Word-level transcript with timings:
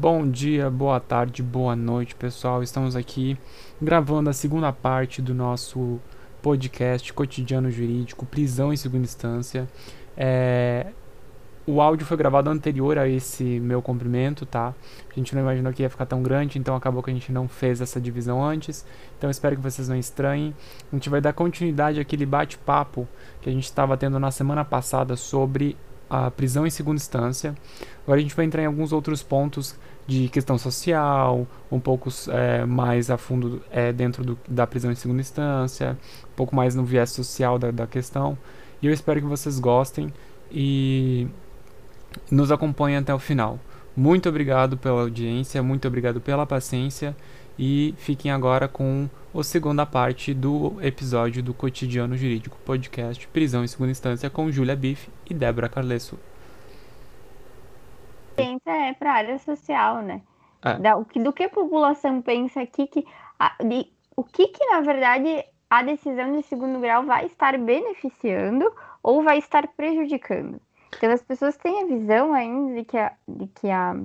Bom 0.00 0.30
dia, 0.30 0.70
boa 0.70 1.00
tarde, 1.00 1.42
boa 1.42 1.74
noite, 1.74 2.14
pessoal. 2.14 2.62
Estamos 2.62 2.94
aqui 2.94 3.36
gravando 3.82 4.30
a 4.30 4.32
segunda 4.32 4.72
parte 4.72 5.20
do 5.20 5.34
nosso 5.34 5.98
podcast 6.40 7.12
Cotidiano 7.12 7.68
Jurídico, 7.68 8.24
Prisão 8.24 8.72
em 8.72 8.76
Segunda 8.76 9.02
Instância. 9.02 9.66
É... 10.16 10.86
O 11.66 11.80
áudio 11.80 12.06
foi 12.06 12.16
gravado 12.16 12.48
anterior 12.48 12.96
a 12.96 13.08
esse 13.08 13.42
meu 13.42 13.82
cumprimento, 13.82 14.46
tá? 14.46 14.72
A 15.10 15.14
gente 15.16 15.34
não 15.34 15.42
imaginou 15.42 15.72
que 15.72 15.82
ia 15.82 15.90
ficar 15.90 16.06
tão 16.06 16.22
grande, 16.22 16.60
então 16.60 16.76
acabou 16.76 17.02
que 17.02 17.10
a 17.10 17.12
gente 17.12 17.32
não 17.32 17.48
fez 17.48 17.80
essa 17.80 18.00
divisão 18.00 18.42
antes. 18.42 18.86
Então 19.18 19.28
espero 19.28 19.56
que 19.56 19.62
vocês 19.62 19.88
não 19.88 19.96
estranhem. 19.96 20.54
A 20.92 20.94
gente 20.94 21.10
vai 21.10 21.20
dar 21.20 21.32
continuidade 21.32 21.98
àquele 21.98 22.24
bate-papo 22.24 23.08
que 23.42 23.50
a 23.50 23.52
gente 23.52 23.64
estava 23.64 23.96
tendo 23.96 24.20
na 24.20 24.30
semana 24.30 24.64
passada 24.64 25.16
sobre 25.16 25.76
a 26.08 26.30
prisão 26.30 26.66
em 26.66 26.70
segunda 26.70 26.96
instância. 26.96 27.54
Agora 28.02 28.18
a 28.18 28.22
gente 28.22 28.34
vai 28.34 28.44
entrar 28.44 28.62
em 28.62 28.66
alguns 28.66 28.92
outros 28.92 29.22
pontos 29.22 29.76
de 30.06 30.28
questão 30.28 30.56
social, 30.56 31.46
um 31.70 31.78
pouco 31.78 32.08
é, 32.28 32.64
mais 32.64 33.10
a 33.10 33.18
fundo 33.18 33.62
é, 33.70 33.92
dentro 33.92 34.24
do, 34.24 34.38
da 34.48 34.66
prisão 34.66 34.90
em 34.90 34.94
segunda 34.94 35.20
instância, 35.20 35.98
um 36.24 36.34
pouco 36.34 36.56
mais 36.56 36.74
no 36.74 36.84
viés 36.84 37.10
social 37.10 37.58
da, 37.58 37.70
da 37.70 37.86
questão. 37.86 38.38
E 38.80 38.86
eu 38.86 38.92
espero 38.92 39.20
que 39.20 39.26
vocês 39.26 39.58
gostem 39.58 40.12
e 40.50 41.28
nos 42.30 42.50
acompanhem 42.50 42.96
até 42.96 43.12
o 43.14 43.18
final. 43.18 43.58
Muito 43.94 44.28
obrigado 44.28 44.78
pela 44.78 45.02
audiência, 45.02 45.62
muito 45.62 45.86
obrigado 45.86 46.20
pela 46.20 46.46
paciência 46.46 47.14
e 47.58 47.94
fiquem 47.98 48.30
agora 48.30 48.68
com 48.68 49.08
a 49.34 49.42
segunda 49.42 49.84
parte 49.84 50.32
do 50.32 50.76
episódio 50.80 51.42
do 51.42 51.52
Cotidiano 51.52 52.16
Jurídico 52.16 52.56
Podcast 52.64 53.26
Prisão 53.28 53.64
em 53.64 53.68
Segunda 53.68 53.90
Instância 53.90 54.30
com 54.30 54.50
Júlia 54.50 54.76
Biff 54.76 55.10
e 55.28 55.34
Débora 55.34 55.68
Carlesso 55.68 56.18
pensa 58.38 58.70
é 58.70 58.94
para 58.94 59.10
a 59.10 59.14
área 59.14 59.38
social, 59.40 60.00
né? 60.00 60.22
É. 60.62 60.78
Da, 60.78 60.96
o 60.96 61.04
que, 61.04 61.18
do 61.18 61.32
que 61.32 61.42
a 61.42 61.48
população 61.48 62.22
pensa 62.22 62.60
aqui, 62.60 62.86
que, 62.86 63.04
a, 63.38 63.52
de, 63.62 63.90
o 64.16 64.22
que, 64.22 64.46
que, 64.48 64.64
na 64.66 64.80
verdade, 64.80 65.44
a 65.68 65.82
decisão 65.82 66.32
de 66.32 66.42
segundo 66.44 66.78
grau 66.78 67.04
vai 67.04 67.26
estar 67.26 67.58
beneficiando 67.58 68.72
ou 69.02 69.22
vai 69.22 69.38
estar 69.38 69.66
prejudicando. 69.68 70.60
Então, 70.96 71.10
as 71.10 71.22
pessoas 71.22 71.56
têm 71.56 71.82
a 71.82 71.86
visão 71.86 72.32
ainda 72.32 72.74
de 72.74 72.84
que, 72.84 72.96
a, 72.96 73.12
de 73.26 73.46
que, 73.48 73.70
a, 73.70 73.96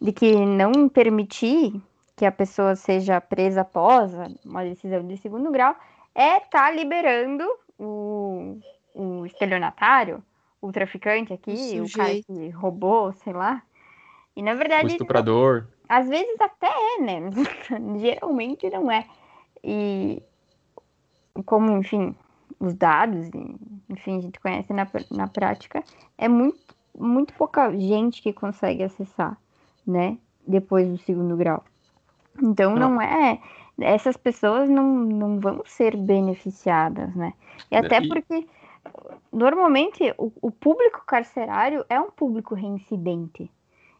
de 0.00 0.12
que 0.12 0.34
não 0.34 0.88
permitir 0.88 1.80
que 2.16 2.24
a 2.24 2.32
pessoa 2.32 2.76
seja 2.76 3.20
presa 3.20 3.62
após 3.62 4.12
uma 4.44 4.62
decisão 4.62 5.06
de 5.06 5.16
segundo 5.16 5.50
grau 5.50 5.74
é 6.14 6.38
estar 6.38 6.66
tá 6.66 6.70
liberando 6.70 7.44
o, 7.78 8.58
o 8.94 9.26
estelionatário, 9.26 10.22
o 10.60 10.70
traficante 10.70 11.32
aqui, 11.32 11.80
o, 11.80 11.84
o 11.84 11.92
cara 11.92 12.14
que 12.22 12.48
roubou, 12.50 13.12
sei 13.12 13.32
lá. 13.32 13.62
E 14.36 14.42
na 14.42 14.54
verdade. 14.54 14.86
O 14.86 14.90
estuprador. 14.92 15.66
Às 15.88 16.08
vezes 16.08 16.40
até 16.40 16.68
é, 16.68 17.00
né? 17.00 17.20
Geralmente 18.00 18.70
não 18.70 18.90
é. 18.90 19.06
E 19.62 20.22
como, 21.44 21.76
enfim, 21.76 22.14
os 22.60 22.74
dados, 22.74 23.28
enfim, 23.88 24.18
a 24.18 24.20
gente 24.20 24.40
conhece 24.40 24.72
na, 24.72 24.86
na 25.10 25.26
prática, 25.26 25.82
é 26.16 26.28
muito, 26.28 26.58
muito 26.96 27.34
pouca 27.34 27.76
gente 27.76 28.22
que 28.22 28.32
consegue 28.32 28.82
acessar, 28.82 29.36
né? 29.86 30.16
Depois 30.46 30.88
do 30.88 30.98
segundo 30.98 31.36
grau. 31.36 31.64
Então 32.42 32.74
não, 32.74 32.90
não 32.92 33.00
é. 33.00 33.38
Essas 33.80 34.16
pessoas 34.16 34.68
não, 34.68 34.84
não 34.86 35.40
vão 35.40 35.62
ser 35.66 35.96
beneficiadas, 35.96 37.14
né? 37.14 37.32
E 37.70 37.76
até 37.76 37.98
e... 37.98 38.08
porque 38.08 38.46
normalmente 39.32 40.14
o, 40.16 40.32
o, 40.40 40.50
público 40.50 41.02
carcerário 41.06 41.84
é 41.88 42.00
um 42.00 42.10
público 42.10 42.54
reincidente. 42.54 43.50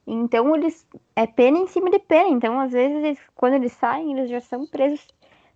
Então 0.07 0.55
eles 0.55 0.87
é 1.17 1.27
pena 1.27 1.59
em 1.59 1.67
cima 1.67 1.91
de 1.91 1.99
pena. 1.99 2.29
Então 2.29 2.61
às 2.61 2.73
vezes 2.73 3.05
eles, 3.05 3.19
quando 3.35 3.55
eles 3.55 3.73
saem 3.73 4.13
eles 4.13 4.31
já 4.31 4.41
são 4.41 4.67
presos 4.67 5.07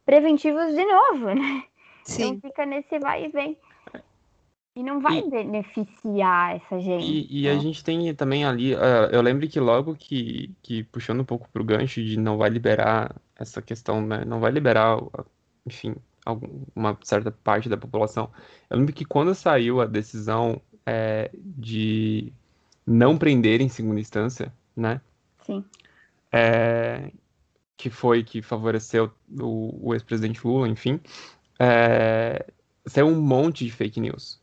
preventivos 0.04 0.74
de 0.74 0.84
novo, 0.84 1.26
né? 1.34 1.64
Sim. 2.04 2.28
Então 2.28 2.50
fica 2.50 2.66
nesse 2.66 2.98
vai 2.98 3.26
e 3.26 3.28
vem. 3.28 3.56
E 4.78 4.82
não 4.84 5.00
vai 5.00 5.18
e, 5.18 5.28
beneficiar 5.28 6.54
essa 6.54 6.78
gente. 6.78 7.04
E, 7.04 7.40
e 7.40 7.48
a 7.48 7.58
gente 7.58 7.82
tem 7.82 8.14
também 8.14 8.44
ali, 8.44 8.76
uh, 8.76 9.10
eu 9.10 9.20
lembro 9.20 9.48
que 9.48 9.58
logo 9.58 9.96
que, 9.96 10.54
que 10.62 10.84
puxando 10.84 11.18
um 11.18 11.24
pouco 11.24 11.48
pro 11.48 11.64
gancho 11.64 12.00
de 12.00 12.16
não 12.16 12.38
vai 12.38 12.48
liberar 12.48 13.12
essa 13.34 13.60
questão, 13.60 14.00
né? 14.00 14.24
Não 14.24 14.38
vai 14.38 14.52
liberar, 14.52 14.96
enfim, 15.66 15.96
uma 16.76 16.96
certa 17.02 17.32
parte 17.32 17.68
da 17.68 17.76
população. 17.76 18.30
Eu 18.70 18.78
lembro 18.78 18.94
que 18.94 19.04
quando 19.04 19.34
saiu 19.34 19.80
a 19.80 19.84
decisão 19.84 20.62
é, 20.86 21.28
de 21.34 22.32
não 22.86 23.18
prender 23.18 23.60
em 23.60 23.68
segunda 23.68 23.98
instância, 23.98 24.52
né? 24.76 25.00
Sim. 25.44 25.64
É, 26.30 27.10
que 27.76 27.90
foi 27.90 28.22
que 28.22 28.42
favoreceu 28.42 29.10
o, 29.40 29.88
o 29.88 29.92
ex-presidente 29.92 30.46
Lula, 30.46 30.68
enfim, 30.68 31.00
é, 31.58 32.46
saiu 32.86 33.08
um 33.08 33.20
monte 33.20 33.64
de 33.64 33.72
fake 33.72 34.00
news. 34.00 34.37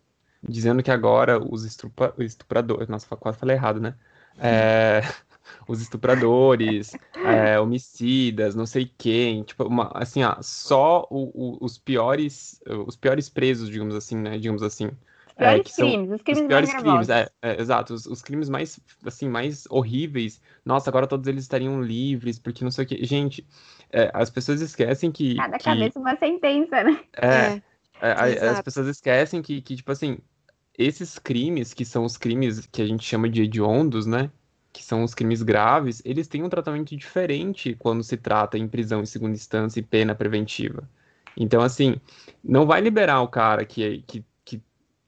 Dizendo 0.47 0.83
que 0.83 0.91
agora 0.91 1.39
os 1.39 1.63
estupradores. 1.65 2.87
Nossa, 2.87 3.15
quase 3.15 3.37
falei 3.37 3.55
errado, 3.55 3.79
né? 3.79 3.95
É, 4.37 5.01
os 5.67 5.81
estupradores, 5.81 6.95
é, 7.15 7.59
homicidas, 7.59 8.55
não 8.55 8.65
sei 8.65 8.91
quem, 8.97 9.43
tipo, 9.43 9.63
uma, 9.63 9.91
assim, 9.93 10.23
ó, 10.23 10.35
só 10.41 11.07
o, 11.09 11.31
o, 11.33 11.57
os 11.61 11.77
piores, 11.77 12.61
os 12.85 12.95
piores 12.95 13.29
presos, 13.29 13.69
digamos 13.69 13.95
assim, 13.95 14.17
né, 14.17 14.37
digamos 14.37 14.63
assim. 14.63 14.91
É, 15.37 15.59
piores 15.59 15.75
crimes, 15.75 16.11
os 16.11 16.21
crimes 16.21 16.41
os 16.41 16.47
piores 16.47 16.69
mais 16.69 16.81
crimes, 16.81 17.09
é, 17.09 17.29
é, 17.41 17.61
exato, 17.61 17.93
os, 17.93 18.05
os, 18.05 18.21
crimes 18.21 18.47
mais, 18.47 18.79
assim, 19.05 19.27
mais 19.27 19.65
horríveis. 19.69 20.41
Nossa, 20.63 20.89
agora 20.89 21.07
todos 21.07 21.27
eles 21.27 21.43
estariam 21.43 21.81
livres, 21.81 22.39
porque 22.39 22.63
não 22.63 22.71
sei 22.71 22.85
o 22.85 22.87
que. 22.87 23.05
Gente, 23.05 23.45
é, 23.91 24.09
as 24.13 24.29
pessoas 24.29 24.61
esquecem 24.61 25.11
que. 25.11 25.35
Cada 25.35 25.57
que, 25.57 25.65
cabeça 25.65 25.99
uma 25.99 26.15
sentença, 26.15 26.83
né? 26.83 27.01
É. 27.17 27.61
é 28.01 28.47
as 28.47 28.61
pessoas 28.61 28.87
esquecem 28.87 29.41
que, 29.41 29.61
que, 29.61 29.75
tipo 29.75 29.91
assim, 29.91 30.19
esses 30.77 31.17
crimes, 31.19 31.73
que 31.73 31.85
são 31.85 32.03
os 32.03 32.17
crimes 32.17 32.65
que 32.65 32.81
a 32.81 32.85
gente 32.87 33.03
chama 33.03 33.29
de 33.29 33.43
hediondos, 33.43 34.05
né? 34.05 34.29
que 34.75 34.83
são 34.83 35.05
os 35.05 35.13
crimes 35.13 35.41
graves, 35.41 36.01
eles 36.03 36.27
têm 36.27 36.43
um 36.43 36.49
tratamento 36.49 36.97
diferente 36.97 37.73
quando 37.79 38.03
se 38.03 38.17
trata 38.17 38.57
em 38.57 38.67
prisão 38.67 39.01
em 39.01 39.05
segunda 39.05 39.33
instância 39.33 39.79
e 39.79 39.83
pena 39.83 40.13
preventiva. 40.13 40.83
Então, 41.37 41.61
assim, 41.61 41.95
não 42.43 42.65
vai 42.65 42.81
liberar 42.81 43.21
o 43.21 43.27
cara 43.29 43.63
que, 43.63 44.03
que, 44.05 44.25
que 44.43 44.61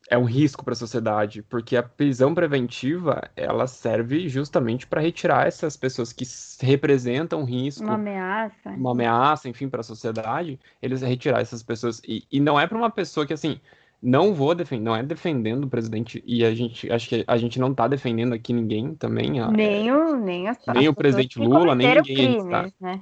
é 0.09 0.17
um 0.17 0.23
risco 0.23 0.63
para 0.63 0.71
a 0.71 0.75
sociedade, 0.75 1.43
porque 1.43 1.75
a 1.75 1.83
prisão 1.83 2.33
preventiva 2.33 3.29
ela 3.35 3.67
serve 3.67 4.29
justamente 4.29 4.87
para 4.87 5.01
retirar 5.01 5.47
essas 5.47 5.75
pessoas 5.75 6.13
que 6.13 6.23
representam 6.61 7.43
risco, 7.43 7.83
uma 7.83 7.95
ameaça, 7.95 8.69
uma 8.69 8.91
ameaça, 8.91 9.49
enfim, 9.49 9.67
para 9.67 9.81
a 9.81 9.83
sociedade. 9.83 10.57
Eles 10.81 11.01
retirar 11.01 11.41
essas 11.41 11.61
pessoas 11.61 12.01
e, 12.07 12.25
e 12.31 12.39
não 12.39 12.57
é 12.57 12.65
para 12.65 12.77
uma 12.77 12.89
pessoa 12.89 13.27
que 13.27 13.33
assim 13.33 13.59
não 14.01 14.33
vou 14.33 14.53
defender, 14.53 14.83
não 14.83 14.95
é 14.95 15.03
defendendo 15.03 15.65
o 15.65 15.69
presidente, 15.69 16.23
e 16.25 16.45
a 16.45 16.53
gente, 16.53 16.91
acho 16.91 17.09
que 17.09 17.23
a 17.27 17.37
gente 17.37 17.59
não 17.59 17.73
tá 17.73 17.87
defendendo 17.87 18.33
aqui 18.33 18.53
ninguém 18.53 18.93
também. 18.93 19.31
Nem 19.51 19.91
o, 19.91 20.15
nem, 20.17 20.47
as, 20.47 20.57
nem 20.73 20.87
o 20.87 20.93
presidente 20.93 21.39
Lula, 21.39 21.73
nem 21.73 21.95
ninguém. 21.95 22.15
Crimes, 22.15 22.45
tá, 22.45 22.69
né? 22.79 23.01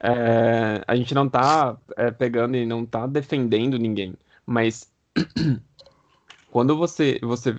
é, 0.00 0.82
a 0.86 0.94
gente 0.94 1.14
não 1.14 1.28
tá 1.28 1.76
é, 1.96 2.10
pegando 2.10 2.56
e 2.56 2.66
não 2.66 2.84
tá 2.84 3.06
defendendo 3.06 3.78
ninguém, 3.78 4.14
mas 4.44 4.92
quando 6.50 6.76
você, 6.76 7.18
você 7.22 7.54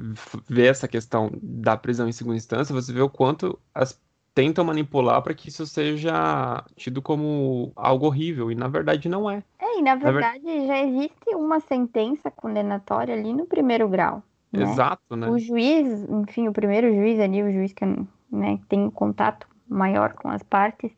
vê 0.47 0.67
essa 0.67 0.87
questão 0.87 1.31
da 1.41 1.75
prisão 1.75 2.07
em 2.07 2.11
segunda 2.11 2.37
instância, 2.37 2.73
você 2.73 2.93
vê 2.93 3.01
o 3.01 3.09
quanto 3.09 3.59
as 3.73 3.99
tentam 4.37 4.63
manipular 4.63 5.19
para 5.23 5.33
que 5.33 5.49
isso 5.49 5.65
seja 5.65 6.63
tido 6.75 7.01
como 7.01 7.71
algo 7.75 8.05
horrível, 8.05 8.51
e 8.51 8.55
na 8.55 8.67
verdade 8.67 9.09
não 9.09 9.27
é. 9.27 9.41
É, 9.77 9.79
e 9.79 9.81
na 9.81 9.95
verdade 9.95 10.43
na 10.43 10.51
ver... 10.51 10.67
já 10.67 10.79
existe 10.79 11.35
uma 11.35 11.59
sentença 11.59 12.31
condenatória 12.31 13.13
ali 13.13 13.33
no 13.33 13.45
primeiro 13.45 13.87
grau. 13.87 14.23
Né? 14.51 14.63
Exato, 14.63 15.15
né? 15.15 15.29
O 15.29 15.37
juiz, 15.37 15.87
enfim, 16.09 16.47
o 16.47 16.53
primeiro 16.53 16.93
juiz 16.93 17.19
ali, 17.19 17.43
o 17.43 17.51
juiz 17.51 17.73
que 17.73 17.85
né, 18.31 18.59
tem 18.69 18.81
um 18.81 18.91
contato 18.91 19.47
maior 19.67 20.13
com 20.13 20.29
as 20.29 20.43
partes, 20.43 20.91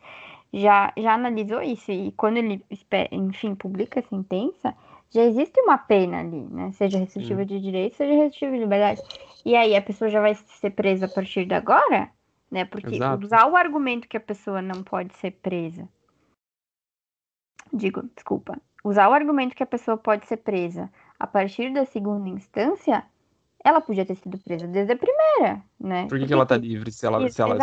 já, 0.53 0.93
já 0.97 1.13
analisou 1.13 1.61
isso, 1.61 1.91
e 1.91 2.11
quando 2.13 2.37
ele, 2.37 2.63
enfim, 3.11 3.55
publica 3.55 3.99
a 3.99 4.03
sentença, 4.03 4.75
já 5.11 5.23
existe 5.23 5.59
uma 5.61 5.77
pena 5.77 6.19
ali, 6.19 6.41
né? 6.51 6.71
Seja 6.73 6.99
restritiva 6.99 7.41
Sim. 7.41 7.47
de 7.47 7.59
direito, 7.59 7.95
seja 7.95 8.13
restritiva 8.13 8.51
de 8.51 8.59
liberdade. 8.59 9.01
E 9.43 9.55
aí 9.55 9.75
a 9.75 9.81
pessoa 9.81 10.09
já 10.09 10.21
vai 10.21 10.35
ser 10.35 10.69
presa 10.71 11.07
a 11.07 11.09
partir 11.09 11.45
de 11.45 11.53
agora? 11.55 12.11
né? 12.49 12.65
Porque 12.65 12.95
Exato. 12.95 13.25
usar 13.25 13.45
o 13.47 13.55
argumento 13.55 14.07
que 14.07 14.17
a 14.17 14.21
pessoa 14.21 14.61
não 14.61 14.83
pode 14.83 15.13
ser 15.17 15.31
presa. 15.31 15.87
Digo, 17.71 18.03
desculpa. 18.15 18.59
Usar 18.83 19.09
o 19.09 19.13
argumento 19.13 19.55
que 19.55 19.63
a 19.63 19.67
pessoa 19.67 19.97
pode 19.97 20.25
ser 20.27 20.37
presa 20.37 20.89
a 21.19 21.27
partir 21.27 21.73
da 21.73 21.85
segunda 21.85 22.29
instância, 22.29 23.03
ela 23.63 23.81
podia 23.81 24.05
ter 24.05 24.15
sido 24.15 24.37
presa 24.37 24.67
desde 24.67 24.93
a 24.93 24.97
primeira, 24.97 25.61
né? 25.79 26.07
Por 26.07 26.17
que, 26.17 26.25
que 26.25 26.33
ela 26.33 26.45
tá 26.45 26.55
livre 26.55 26.91
se 26.91 27.05
ela, 27.05 27.29
se 27.29 27.41
ela 27.41 27.57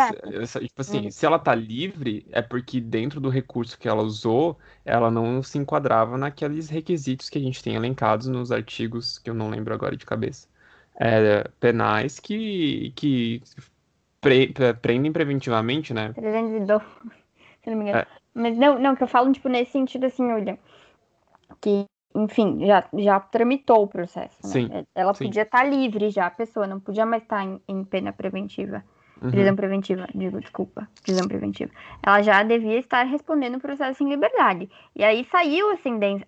se, 0.45 0.59
tipo 0.59 0.81
assim, 0.81 1.07
hum. 1.07 1.11
se 1.11 1.25
ela 1.25 1.39
tá 1.39 1.55
livre 1.55 2.27
é 2.31 2.41
porque 2.41 2.79
dentro 2.79 3.19
do 3.19 3.29
recurso 3.29 3.79
que 3.79 3.87
ela 3.87 4.03
usou, 4.03 4.57
ela 4.85 5.09
não 5.09 5.41
se 5.41 5.57
enquadrava 5.57 6.17
naqueles 6.17 6.69
requisitos 6.69 7.29
que 7.29 7.39
a 7.39 7.41
gente 7.41 7.63
tem 7.63 7.75
elencados 7.75 8.27
nos 8.27 8.51
artigos 8.51 9.17
que 9.17 9.29
eu 9.29 9.33
não 9.33 9.49
lembro 9.49 9.73
agora 9.73 9.97
de 9.97 10.05
cabeça. 10.05 10.47
É, 10.99 11.47
penais 11.59 12.19
que, 12.19 12.91
que 12.95 13.41
pre, 14.21 14.53
prendem 14.81 15.11
preventivamente, 15.11 15.93
né? 15.93 16.13
312, 16.13 16.85
se 17.63 17.69
não 17.69 17.77
me 17.77 17.83
engano. 17.85 17.99
É. 17.99 18.07
Mas 18.35 18.55
não, 18.55 18.77
não, 18.77 18.95
que 18.95 19.01
eu 19.01 19.07
falo, 19.07 19.31
tipo, 19.33 19.49
nesse 19.49 19.71
sentido 19.71 20.05
assim, 20.05 20.31
olha, 20.31 20.59
que, 21.61 21.85
enfim, 22.15 22.65
já, 22.65 22.83
já 22.93 23.19
tramitou 23.19 23.83
o 23.83 23.87
processo, 23.87 24.37
né? 24.43 24.49
Sim, 24.49 24.69
Ela 24.95 25.13
sim. 25.13 25.25
podia 25.25 25.43
estar 25.43 25.59
tá 25.59 25.63
livre 25.63 26.09
já, 26.09 26.27
a 26.27 26.31
pessoa 26.31 26.67
não 26.67 26.79
podia 26.79 27.05
mais 27.05 27.23
estar 27.23 27.37
tá 27.37 27.43
em, 27.43 27.61
em 27.67 27.83
pena 27.83 28.11
preventiva. 28.13 28.83
Uhum. 29.21 29.31
Prisão 29.31 29.55
preventiva, 29.55 30.07
digo, 30.13 30.39
desculpa, 30.39 30.87
prisão 31.01 31.27
preventiva. 31.27 31.71
Ela 32.05 32.21
já 32.21 32.43
devia 32.43 32.77
estar 32.77 33.03
respondendo 33.03 33.55
o 33.55 33.59
processo 33.59 34.03
em 34.03 34.09
liberdade. 34.09 34.69
E 34.95 35.03
aí 35.03 35.23
saiu 35.25 35.71
a, 35.71 35.75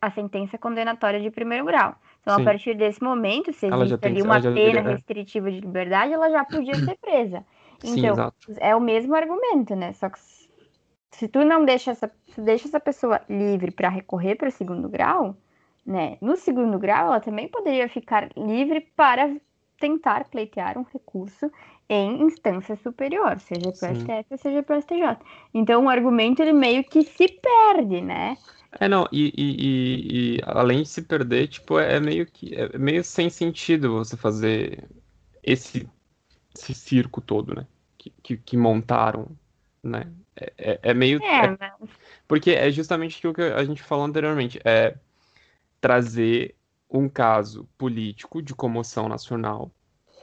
a 0.01 0.11
sentença 0.11 0.57
condenatória 0.57 1.19
de 1.19 1.29
primeiro 1.29 1.65
grau. 1.65 1.95
Então, 2.21 2.35
Sim. 2.35 2.41
a 2.41 2.45
partir 2.45 2.75
desse 2.75 3.01
momento, 3.01 3.53
se 3.53 3.67
existe 3.67 4.05
ali 4.05 4.21
uma 4.21 4.41
pena. 4.41 4.79
É. 4.79 4.93
restritiva 4.93 5.51
de 5.51 5.59
liberdade, 5.59 6.13
ela 6.13 6.29
já 6.29 6.43
podia 6.43 6.75
ser 6.75 6.97
presa. 6.99 7.45
Então, 7.83 8.33
Sim, 8.45 8.55
é 8.59 8.75
o 8.75 8.81
mesmo 8.81 9.15
argumento, 9.15 9.75
né? 9.75 9.93
Só 9.93 10.09
que 10.09 10.19
se 11.11 11.27
tu 11.27 11.43
não 11.43 11.65
deixa 11.65 11.91
essa, 11.91 12.11
deixa 12.37 12.67
essa 12.67 12.79
pessoa 12.79 13.21
livre 13.29 13.71
para 13.71 13.89
recorrer 13.89 14.35
para 14.35 14.49
o 14.49 14.51
segundo 14.51 14.87
grau, 14.87 15.35
né? 15.85 16.17
No 16.21 16.35
segundo 16.35 16.77
grau, 16.77 17.07
ela 17.07 17.19
também 17.19 17.47
poderia 17.47 17.89
ficar 17.89 18.29
livre 18.37 18.81
para 18.95 19.35
tentar 19.79 20.25
pleitear 20.25 20.77
um 20.77 20.85
recurso 20.93 21.51
em 21.87 22.21
instância 22.21 22.75
superior, 22.75 23.39
seja 23.39 23.71
para 23.71 23.91
o 23.91 23.95
STF, 23.95 24.37
seja 24.37 24.61
para 24.61 24.77
o 24.77 24.81
STJ. 24.81 25.17
Então, 25.53 25.85
o 25.85 25.89
argumento 25.89 26.41
ele 26.41 26.53
meio 26.53 26.83
que 26.83 27.03
se 27.03 27.27
perde, 27.27 28.01
né? 28.01 28.37
É, 28.79 28.87
não, 28.87 29.07
e, 29.11 29.33
e, 29.35 29.55
e, 29.57 30.35
e, 30.35 30.41
além 30.45 30.83
de 30.83 30.89
se 30.89 31.01
perder, 31.01 31.47
tipo, 31.47 31.79
é 31.79 31.99
meio 31.99 32.27
que 32.27 32.53
é 32.53 32.77
meio 32.77 33.03
sem 33.03 33.27
sentido 33.29 33.93
você 33.93 34.15
fazer 34.15 34.87
esse, 35.41 35.89
esse 36.55 36.73
circo 36.75 37.19
todo, 37.19 37.55
né? 37.55 37.65
Que, 37.97 38.13
que, 38.21 38.37
que 38.37 38.55
montaram, 38.55 39.27
né? 39.83 40.07
É, 40.35 40.53
é, 40.57 40.79
é 40.83 40.93
meio. 40.93 41.21
É, 41.23 41.45
é, 41.45 41.71
porque 42.27 42.51
é 42.51 42.69
justamente 42.71 43.17
aquilo 43.17 43.33
que 43.33 43.41
a 43.41 43.63
gente 43.63 43.83
falou 43.83 44.05
anteriormente. 44.05 44.59
É 44.63 44.95
trazer 45.81 46.55
um 46.89 47.07
caso 47.07 47.67
político 47.77 48.41
de 48.41 48.53
comoção 48.53 49.07
nacional 49.07 49.71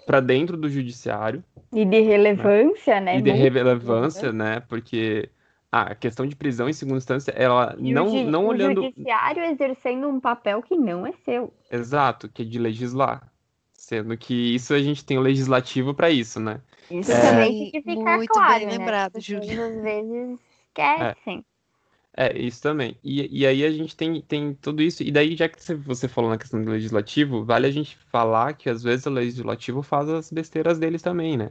para 0.07 0.21
dentro 0.21 0.57
do 0.57 0.69
judiciário. 0.69 1.43
E 1.73 1.85
de 1.85 2.01
relevância, 2.01 3.01
né? 3.01 3.15
né? 3.15 3.19
E 3.19 3.23
de 3.23 3.31
relevância, 3.31 4.33
né? 4.33 4.61
Porque 4.61 5.29
a 5.71 5.95
questão 5.95 6.27
de 6.27 6.37
prisão 6.37 6.69
em 6.69 6.73
segunda 6.73 6.99
instância, 6.99 7.33
ela 7.33 7.75
e 7.79 7.93
não, 7.93 8.09
o, 8.09 8.25
não 8.25 8.47
olhando. 8.47 8.81
O 8.81 8.85
judiciário 8.85 9.45
exercendo 9.45 10.09
um 10.09 10.21
papel 10.21 10.63
que 10.63 10.77
não 10.77 11.07
é 11.07 11.13
seu. 11.25 11.53
Exato, 11.71 12.29
que 12.29 12.43
é 12.43 12.45
de 12.45 12.59
legislar. 12.59 13.31
Sendo 13.73 14.17
que 14.17 14.55
isso 14.55 14.73
a 14.73 14.79
gente 14.79 15.05
tem 15.05 15.19
o 15.19 15.21
legislativo 15.21 15.93
para 15.93 16.11
isso, 16.11 16.41
né? 16.41 16.61
Isso 16.91 17.13
é... 17.13 17.21
também 17.21 17.59
tem 17.59 17.71
que 17.71 17.83
ficar 17.83 18.17
Muito 18.17 18.33
claro, 18.33 18.59
bem 18.59 18.67
né? 18.67 18.79
lembrado, 18.79 19.21
Júlia. 19.21 19.67
Às 19.67 19.83
vezes 19.83 20.39
esquecem. 20.69 21.45
É. 22.17 22.27
é, 22.27 22.39
isso 22.39 22.63
também. 22.63 22.97
E, 23.03 23.41
e 23.41 23.47
aí 23.47 23.65
a 23.65 23.71
gente 23.71 23.97
tem, 23.97 24.21
tem 24.21 24.55
tudo 24.55 24.83
isso. 24.83 25.03
E 25.03 25.11
daí, 25.11 25.37
já 25.37 25.49
que 25.49 25.75
você 25.75 26.09
falou 26.09 26.31
na 26.31 26.39
questão 26.39 26.63
do 26.63 26.71
legislativo, 26.71 27.45
vale 27.45 27.67
a 27.67 27.71
gente 27.71 27.97
falar 28.11 28.55
que 28.55 28.69
às 28.69 28.83
vezes 28.83 29.07
o 29.07 29.11
legislativo 29.11 29.83
faz 29.83 30.09
as 30.09 30.31
besteiras 30.31 30.79
deles 30.79 31.03
também, 31.03 31.37
né? 31.37 31.51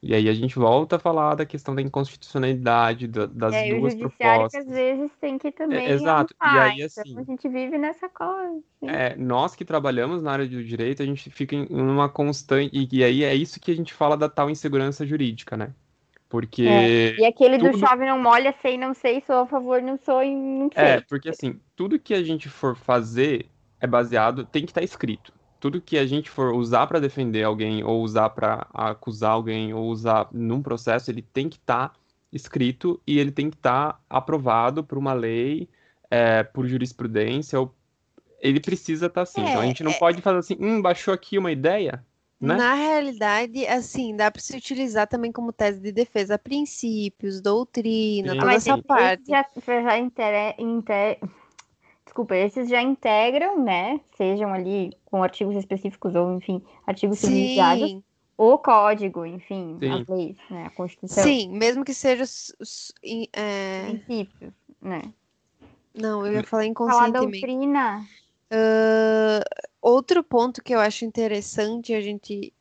E 0.00 0.14
aí 0.14 0.28
a 0.28 0.32
gente 0.32 0.56
volta 0.56 0.96
a 0.96 0.98
falar 0.98 1.34
da 1.34 1.44
questão 1.44 1.74
da 1.74 1.82
inconstitucionalidade 1.82 3.08
da, 3.08 3.26
das 3.26 3.52
é, 3.52 3.74
duas 3.74 3.94
o 3.94 3.98
propostas. 3.98 4.52
Que 4.52 4.58
às 4.58 4.66
vezes 4.66 5.10
tem 5.20 5.36
que 5.38 5.50
também. 5.50 5.86
É, 5.86 5.90
exato. 5.90 6.32
e 6.40 6.46
aí 6.46 6.72
então 6.74 6.86
assim. 6.86 7.10
Então, 7.10 7.22
a 7.22 7.24
gente 7.24 7.48
vive 7.48 7.78
nessa 7.78 8.08
coisa. 8.08 8.62
É, 8.82 9.16
nós 9.16 9.56
que 9.56 9.64
trabalhamos 9.64 10.22
na 10.22 10.30
área 10.30 10.46
do 10.46 10.62
direito, 10.62 11.02
a 11.02 11.06
gente 11.06 11.28
fica 11.30 11.56
em 11.56 11.66
uma 11.68 12.08
constante. 12.08 12.70
E, 12.72 12.88
e 12.92 13.02
aí 13.02 13.24
é 13.24 13.34
isso 13.34 13.58
que 13.58 13.72
a 13.72 13.74
gente 13.74 13.92
fala 13.92 14.16
da 14.16 14.28
tal 14.28 14.48
insegurança 14.48 15.04
jurídica, 15.04 15.56
né? 15.56 15.74
Porque. 16.28 16.62
É, 16.62 17.16
e 17.18 17.26
aquele 17.26 17.58
tudo... 17.58 17.72
do 17.72 17.78
chove 17.78 18.06
não 18.06 18.22
molha, 18.22 18.54
sei, 18.62 18.78
não 18.78 18.94
sei, 18.94 19.20
sou 19.26 19.36
a 19.36 19.46
favor, 19.46 19.82
não 19.82 19.98
sou 19.98 20.22
e 20.22 20.32
não 20.32 20.70
sei. 20.72 20.84
É, 20.84 21.00
porque 21.00 21.28
assim, 21.28 21.58
tudo 21.74 21.98
que 21.98 22.14
a 22.14 22.22
gente 22.22 22.48
for 22.48 22.76
fazer 22.76 23.46
é 23.80 23.86
baseado, 23.86 24.44
tem 24.44 24.62
que 24.64 24.70
estar 24.70 24.80
tá 24.80 24.84
escrito 24.84 25.37
tudo 25.60 25.80
que 25.80 25.98
a 25.98 26.06
gente 26.06 26.30
for 26.30 26.52
usar 26.52 26.86
para 26.86 27.00
defender 27.00 27.42
alguém, 27.42 27.82
ou 27.82 28.02
usar 28.02 28.30
para 28.30 28.66
acusar 28.72 29.32
alguém, 29.32 29.74
ou 29.74 29.88
usar 29.88 30.28
num 30.32 30.62
processo, 30.62 31.10
ele 31.10 31.22
tem 31.22 31.48
que 31.48 31.56
estar 31.56 31.88
tá 31.88 31.94
escrito 32.32 33.00
e 33.06 33.18
ele 33.18 33.32
tem 33.32 33.50
que 33.50 33.56
estar 33.56 33.92
tá 33.92 34.00
aprovado 34.08 34.84
por 34.84 34.98
uma 34.98 35.12
lei, 35.12 35.68
é, 36.10 36.42
por 36.42 36.66
jurisprudência, 36.66 37.60
ou 37.60 37.74
ele 38.40 38.60
precisa 38.60 39.06
estar 39.06 39.14
tá 39.14 39.22
assim. 39.22 39.40
É, 39.40 39.50
então 39.50 39.60
a 39.60 39.66
gente 39.66 39.82
não 39.82 39.92
é... 39.92 39.98
pode 39.98 40.22
fazer 40.22 40.38
assim, 40.38 40.56
hum, 40.60 40.80
baixou 40.80 41.12
aqui 41.12 41.38
uma 41.38 41.50
ideia. 41.50 42.04
Né? 42.40 42.54
Na 42.54 42.74
realidade, 42.74 43.66
assim, 43.66 44.14
dá 44.14 44.30
para 44.30 44.40
se 44.40 44.56
utilizar 44.56 45.08
também 45.08 45.32
como 45.32 45.52
tese 45.52 45.80
de 45.80 45.90
defesa 45.90 46.38
princípios, 46.38 47.40
doutrina, 47.40 48.32
Sim. 48.32 48.38
toda 48.38 48.52
essa 48.52 48.78
parte. 48.80 49.24
Já, 49.26 49.44
já 49.66 49.98
inter, 49.98 50.54
inter, 50.56 51.18
desculpa, 52.18 52.36
esses 52.36 52.68
já 52.68 52.82
integram, 52.82 53.62
né? 53.62 54.00
Sejam 54.16 54.52
ali 54.52 54.92
com 55.04 55.22
artigos 55.22 55.54
específicos 55.56 56.14
ou, 56.14 56.32
enfim, 56.34 56.62
artigos 56.86 57.20
subsidiados, 57.20 58.00
o 58.36 58.58
código, 58.58 59.24
enfim, 59.24 59.76
Sim. 59.78 59.90
as 59.90 60.06
leis, 60.08 60.36
né? 60.50 60.66
A 60.66 60.70
Constituição. 60.70 61.22
Sim, 61.22 61.50
mesmo 61.50 61.84
que 61.84 61.94
seja 61.94 62.24
é... 63.32 63.86
princípios, 63.88 64.52
né? 64.82 65.02
Não, 65.94 66.26
eu 66.26 66.32
ia 66.32 66.44
falar 66.44 66.66
inconscientemente. 66.66 67.12
Falar 67.12 67.24
doutrina. 67.24 68.06
Uh, 68.50 69.66
outro 69.80 70.24
ponto 70.24 70.62
que 70.62 70.74
eu 70.74 70.80
acho 70.80 71.04
interessante 71.04 71.92
a 71.92 72.00
gente 72.00 72.52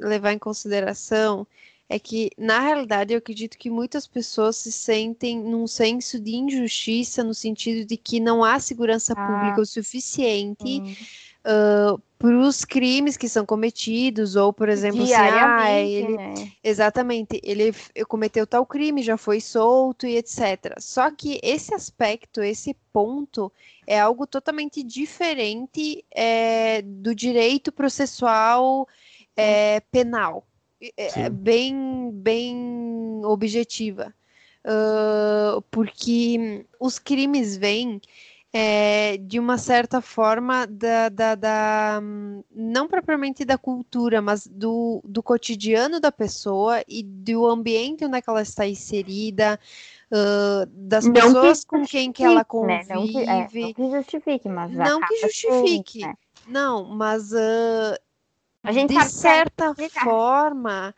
levar 0.00 0.32
em 0.32 0.38
consideração 0.38 1.46
é 1.88 1.98
que, 1.98 2.30
na 2.38 2.60
realidade, 2.60 3.12
eu 3.12 3.18
acredito 3.18 3.58
que 3.58 3.68
muitas 3.68 4.06
pessoas 4.06 4.56
se 4.56 4.72
sentem 4.72 5.38
num 5.38 5.66
senso 5.66 6.18
de 6.18 6.34
injustiça, 6.34 7.22
no 7.22 7.34
sentido 7.34 7.86
de 7.86 7.96
que 7.96 8.18
não 8.18 8.42
há 8.42 8.58
segurança 8.58 9.12
ah. 9.16 9.26
pública 9.26 9.60
o 9.60 9.66
suficiente 9.66 10.80
uh, 11.44 12.00
para 12.18 12.38
os 12.38 12.64
crimes 12.64 13.18
que 13.18 13.28
são 13.28 13.44
cometidos, 13.44 14.34
ou, 14.34 14.50
por 14.50 14.70
exemplo, 14.70 15.02
assim, 15.02 15.12
ah, 15.12 15.70
ele, 15.70 16.16
né? 16.16 16.34
exatamente, 16.64 17.38
ele 17.44 17.74
cometeu 18.08 18.46
tal 18.46 18.64
crime, 18.64 19.02
já 19.02 19.18
foi 19.18 19.40
solto 19.40 20.06
e 20.06 20.16
etc. 20.16 20.74
Só 20.78 21.10
que 21.10 21.38
esse 21.42 21.74
aspecto, 21.74 22.42
esse 22.42 22.74
ponto, 22.90 23.52
é 23.86 24.00
algo 24.00 24.26
totalmente 24.26 24.82
diferente 24.82 26.02
é, 26.10 26.80
do 26.80 27.14
direito 27.14 27.70
processual 27.70 28.88
é, 29.36 29.80
penal 29.92 30.46
é, 30.96 31.22
é 31.22 31.30
bem, 31.30 32.10
bem 32.12 33.22
objetiva. 33.24 34.14
Uh, 34.64 35.60
porque 35.70 36.64
os 36.80 36.98
crimes 36.98 37.56
vêm 37.56 38.00
é, 38.56 39.16
de 39.16 39.40
uma 39.40 39.58
certa 39.58 40.00
forma 40.00 40.64
da, 40.64 41.08
da, 41.08 41.34
da, 41.34 42.00
não 42.54 42.86
propriamente 42.86 43.44
da 43.44 43.58
cultura, 43.58 44.22
mas 44.22 44.46
do, 44.46 45.02
do 45.04 45.24
cotidiano 45.24 45.98
da 45.98 46.12
pessoa 46.12 46.80
e 46.86 47.02
do 47.02 47.46
ambiente 47.46 48.04
onde 48.04 48.22
ela 48.24 48.42
está 48.42 48.64
inserida, 48.64 49.58
uh, 50.08 50.66
das 50.66 51.04
não 51.04 51.12
pessoas 51.12 51.64
com 51.64 51.84
quem 51.84 52.12
que 52.12 52.22
ela 52.22 52.44
convive. 52.44 52.88
Né? 52.88 52.94
Não, 52.94 53.06
que, 53.08 53.18
é, 53.18 53.48
não 53.60 53.72
que 53.72 53.90
justifique, 53.90 54.48
mas 54.48 54.72
não 54.72 55.00
que 55.00 55.16
justifique. 55.20 56.06
né? 56.06 56.14
Não, 56.46 56.84
mas 56.84 57.32
uh, 57.32 57.98
a 58.64 58.72
gente 58.72 58.94
de 58.94 59.04
certa 59.04 59.74
forma. 60.02 60.94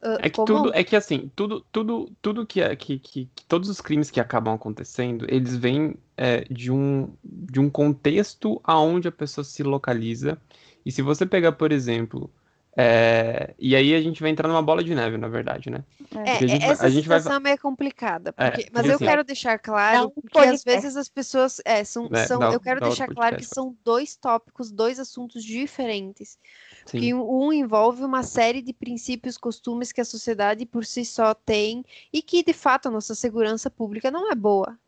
Uh, 0.00 0.18
é 0.20 0.30
que 0.30 0.36
como... 0.36 0.46
tudo, 0.46 0.74
é 0.74 0.84
que 0.84 0.94
assim, 0.94 1.30
tudo, 1.34 1.66
tudo, 1.72 2.12
tudo 2.22 2.46
que, 2.46 2.60
é, 2.60 2.76
que, 2.76 2.98
que, 2.98 3.28
que, 3.34 3.44
todos 3.46 3.68
os 3.68 3.80
crimes 3.80 4.10
que 4.10 4.20
acabam 4.20 4.54
acontecendo, 4.54 5.26
eles 5.28 5.56
vêm 5.56 5.96
é, 6.16 6.44
de, 6.48 6.70
um, 6.70 7.12
de 7.24 7.58
um 7.58 7.68
contexto 7.68 8.60
aonde 8.62 9.08
a 9.08 9.12
pessoa 9.12 9.44
se 9.44 9.62
localiza. 9.62 10.38
E 10.84 10.92
se 10.92 11.02
você 11.02 11.26
pegar, 11.26 11.52
por 11.52 11.72
exemplo, 11.72 12.30
é, 12.78 13.54
e 13.58 13.74
aí 13.74 13.94
a 13.94 14.02
gente 14.02 14.20
vai 14.20 14.30
entrar 14.30 14.46
numa 14.46 14.60
bola 14.60 14.84
de 14.84 14.94
neve, 14.94 15.16
na 15.16 15.28
verdade, 15.28 15.70
né? 15.70 15.82
É, 16.14 16.32
a 16.32 16.46
gente, 16.46 16.62
essa 16.62 16.84
a 16.84 16.90
gente 16.90 17.04
situação 17.04 17.32
vai... 17.32 17.40
é 17.40 17.42
meio 17.44 17.58
complicada. 17.58 18.34
É, 18.36 18.50
porque, 18.50 18.62
é, 18.64 18.70
mas 18.70 18.84
eu 18.84 18.96
assim, 18.96 19.04
quero 19.06 19.24
deixar 19.24 19.58
claro 19.58 20.12
que 20.30 20.38
às 20.38 20.62
vezes 20.62 20.94
as 20.94 21.08
pessoas. 21.08 21.58
É, 21.64 21.82
são, 21.84 22.06
é, 22.12 22.26
são, 22.26 22.38
dá, 22.38 22.52
eu 22.52 22.60
quero 22.60 22.80
deixar 22.80 23.08
claro 23.08 23.36
que 23.36 23.46
são 23.46 23.74
dois 23.82 24.14
tópicos, 24.14 24.70
dois 24.70 25.00
assuntos 25.00 25.42
diferentes. 25.42 26.38
Sim. 26.86 27.00
Que 27.00 27.14
um 27.14 27.52
envolve 27.52 28.04
uma 28.04 28.22
série 28.22 28.62
de 28.62 28.72
princípios, 28.72 29.36
costumes 29.36 29.90
que 29.90 30.00
a 30.00 30.04
sociedade 30.04 30.64
por 30.64 30.84
si 30.84 31.04
só 31.04 31.34
tem 31.34 31.84
e 32.12 32.22
que, 32.22 32.44
de 32.44 32.52
fato, 32.52 32.86
a 32.86 32.90
nossa 32.90 33.14
segurança 33.14 33.68
pública 33.68 34.10
não 34.10 34.30
é 34.30 34.34
boa. 34.34 34.78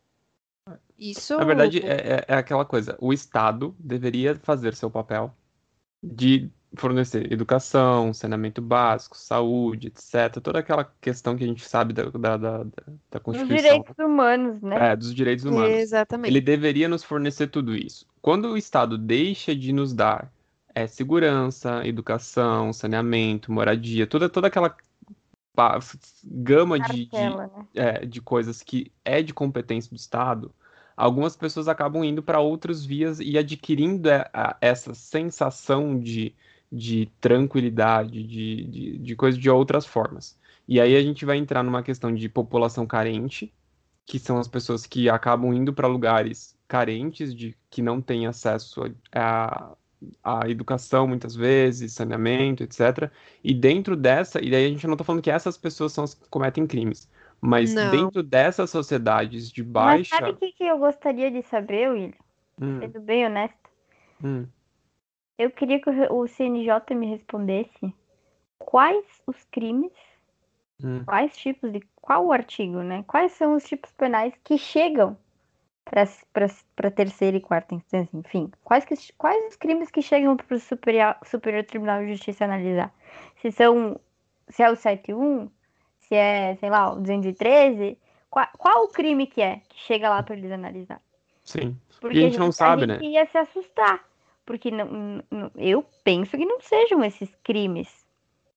Isso. 0.96 1.36
Na 1.36 1.44
verdade, 1.44 1.80
é, 1.80 2.24
é 2.26 2.34
aquela 2.34 2.64
coisa: 2.64 2.96
o 3.00 3.12
Estado 3.12 3.74
deveria 3.78 4.36
fazer 4.36 4.74
seu 4.74 4.90
papel 4.90 5.34
de 6.02 6.50
fornecer 6.76 7.32
educação, 7.32 8.12
saneamento 8.12 8.60
básico, 8.60 9.16
saúde, 9.16 9.88
etc. 9.88 10.40
Toda 10.42 10.58
aquela 10.58 10.84
questão 11.00 11.36
que 11.36 11.44
a 11.44 11.46
gente 11.46 11.64
sabe 11.64 11.92
da, 11.92 12.04
da, 12.10 12.36
da, 12.36 12.66
da 13.10 13.20
Constituição. 13.20 13.56
Dos 13.56 13.64
direitos 13.64 13.98
humanos, 13.98 14.62
né? 14.62 14.92
É, 14.92 14.96
dos 14.96 15.14
direitos 15.14 15.44
humanos. 15.44 15.70
Exatamente. 15.70 16.30
Ele 16.30 16.40
deveria 16.40 16.88
nos 16.88 17.02
fornecer 17.02 17.48
tudo 17.48 17.74
isso. 17.74 18.06
Quando 18.20 18.50
o 18.50 18.56
Estado 18.56 18.98
deixa 18.98 19.54
de 19.54 19.72
nos 19.72 19.94
dar 19.94 20.30
é, 20.75 20.87
segurança, 20.87 21.87
educação, 21.87 22.72
saneamento, 22.72 23.52
moradia, 23.52 24.06
toda, 24.06 24.28
toda 24.28 24.46
aquela 24.48 24.76
gama 26.25 26.78
de, 26.78 27.06
de, 27.06 27.28
né? 27.30 27.66
é, 27.75 28.06
de 28.06 28.20
coisas 28.20 28.62
que 28.62 28.92
é 29.04 29.22
de 29.22 29.34
competência 29.34 29.90
do 29.90 29.96
Estado, 29.96 30.54
algumas 30.96 31.37
pessoas 31.37 31.68
acabam 31.68 32.04
indo 32.04 32.22
para 32.22 32.40
outras 32.40 32.84
vias 32.84 33.20
e 33.20 33.37
adquirindo 33.38 34.08
é, 34.08 34.28
a- 34.32 34.56
essa 34.60 34.94
sensação 34.94 35.98
de, 35.98 36.34
de 36.70 37.06
tranquilidade, 37.20 38.22
de, 38.22 38.64
de, 38.64 38.98
de 38.98 39.16
coisa 39.16 39.38
de 39.38 39.50
outras 39.50 39.87
formas. 39.87 40.38
E 40.66 40.80
aí 40.80 40.96
a 40.96 41.02
gente 41.02 41.25
vai 41.25 41.37
entrar 41.38 41.62
numa 41.62 41.82
questão 41.82 42.14
de 42.14 42.28
população 42.28 42.87
carente, 42.87 43.52
que 44.06 44.18
são 44.18 44.38
as 44.38 44.48
pessoas 44.48 44.87
que 44.87 45.08
acabam 45.10 45.52
indo 45.54 45.72
para 45.72 45.87
lugares 45.88 46.56
carentes, 46.68 47.34
de 47.34 47.56
que 47.70 47.82
não 47.82 48.00
têm 48.02 48.26
acesso 48.26 48.82
a, 49.12 49.72
a 49.72 49.76
educação 50.48 51.06
muitas 51.06 51.34
vezes, 51.34 51.92
saneamento, 51.92 52.62
etc. 52.62 53.10
E 53.42 53.54
dentro 53.54 53.96
dessa, 53.96 54.40
e 54.44 54.50
daí 54.50 54.66
a 54.66 54.68
gente 54.68 54.86
não 54.86 54.94
está 54.94 55.04
falando 55.04 55.22
que 55.22 55.30
essas 55.30 55.56
pessoas 55.56 55.92
são 55.92 56.04
as 56.04 56.14
que 56.14 56.28
cometem 56.28 56.66
crimes, 56.66 57.08
mas 57.40 57.74
Não. 57.74 57.90
dentro 57.90 58.22
dessas 58.22 58.70
sociedades 58.70 59.50
de 59.50 59.62
Mas 59.62 59.72
baixa. 59.72 60.16
sabe 60.16 60.30
o 60.30 60.36
que, 60.36 60.52
que 60.52 60.64
eu 60.64 60.78
gostaria 60.78 61.30
de 61.30 61.42
saber, 61.42 61.90
William? 61.90 62.12
Hum, 62.60 62.80
Sendo 62.80 63.00
bem 63.00 63.26
honesto. 63.26 63.68
hum. 64.22 64.46
Eu 65.38 65.50
queria 65.50 65.80
que 65.80 65.88
o 65.88 66.26
CNJ 66.26 66.94
me 66.94 67.06
respondesse 67.06 67.94
quais 68.58 69.22
os 69.26 69.44
crimes, 69.44 69.92
Hum. 70.82 71.04
quais 71.06 71.36
tipos 71.36 71.72
de. 71.72 71.80
Qual 71.96 72.26
o 72.26 72.32
artigo, 72.32 72.82
né? 72.82 73.04
Quais 73.06 73.32
são 73.32 73.54
os 73.54 73.64
tipos 73.64 73.92
penais 73.92 74.32
que 74.44 74.56
chegam 74.58 75.16
para 75.90 76.90
terceira 76.90 77.37
e 77.37 77.40
quarta 77.40 77.75
instância, 77.75 78.16
enfim. 78.16 78.50
Quais, 78.62 78.85
que, 78.85 78.95
quais 79.16 79.49
os 79.49 79.57
crimes 79.57 79.90
que 79.90 80.02
chegam 80.02 80.37
para 80.37 80.57
o 80.57 80.61
Superior, 80.61 81.16
Superior 81.25 81.64
Tribunal 81.64 82.00
de 82.02 82.12
Justiça 82.12 82.45
analisar? 82.45 82.92
Se 83.40 83.50
são. 83.50 83.99
Se 84.49 84.62
é 84.62 84.71
o 84.71 84.76
71, 84.76 85.50
se 85.99 86.14
é, 86.14 86.57
sei 86.57 86.71
lá, 86.71 86.92
o 86.92 86.97
213. 86.97 87.99
Qual, 88.30 88.47
qual 88.57 88.85
o 88.85 88.88
crime 88.88 89.26
que 89.26 89.42
é 89.42 89.61
que 89.68 89.78
chega 89.78 90.09
lá 90.09 90.23
para 90.23 90.37
eles 90.37 90.50
analisar? 90.50 91.00
Sim. 91.45 91.76
Porque 92.00 92.18
a 92.18 92.23
gente 92.23 92.38
não 92.38 92.52
sabe, 92.52 92.85
a 92.85 92.87
né? 92.87 92.95
gente 92.95 93.07
ia 93.07 93.26
se 93.26 93.38
assustar. 93.38 94.04
Porque 94.47 94.71
não, 94.71 95.23
não- 95.30 95.50
eu 95.57 95.85
penso 96.04 96.37
que 96.37 96.47
não 96.47 96.61
sejam 96.61 97.04
esses 97.04 97.35
crimes 97.42 98.07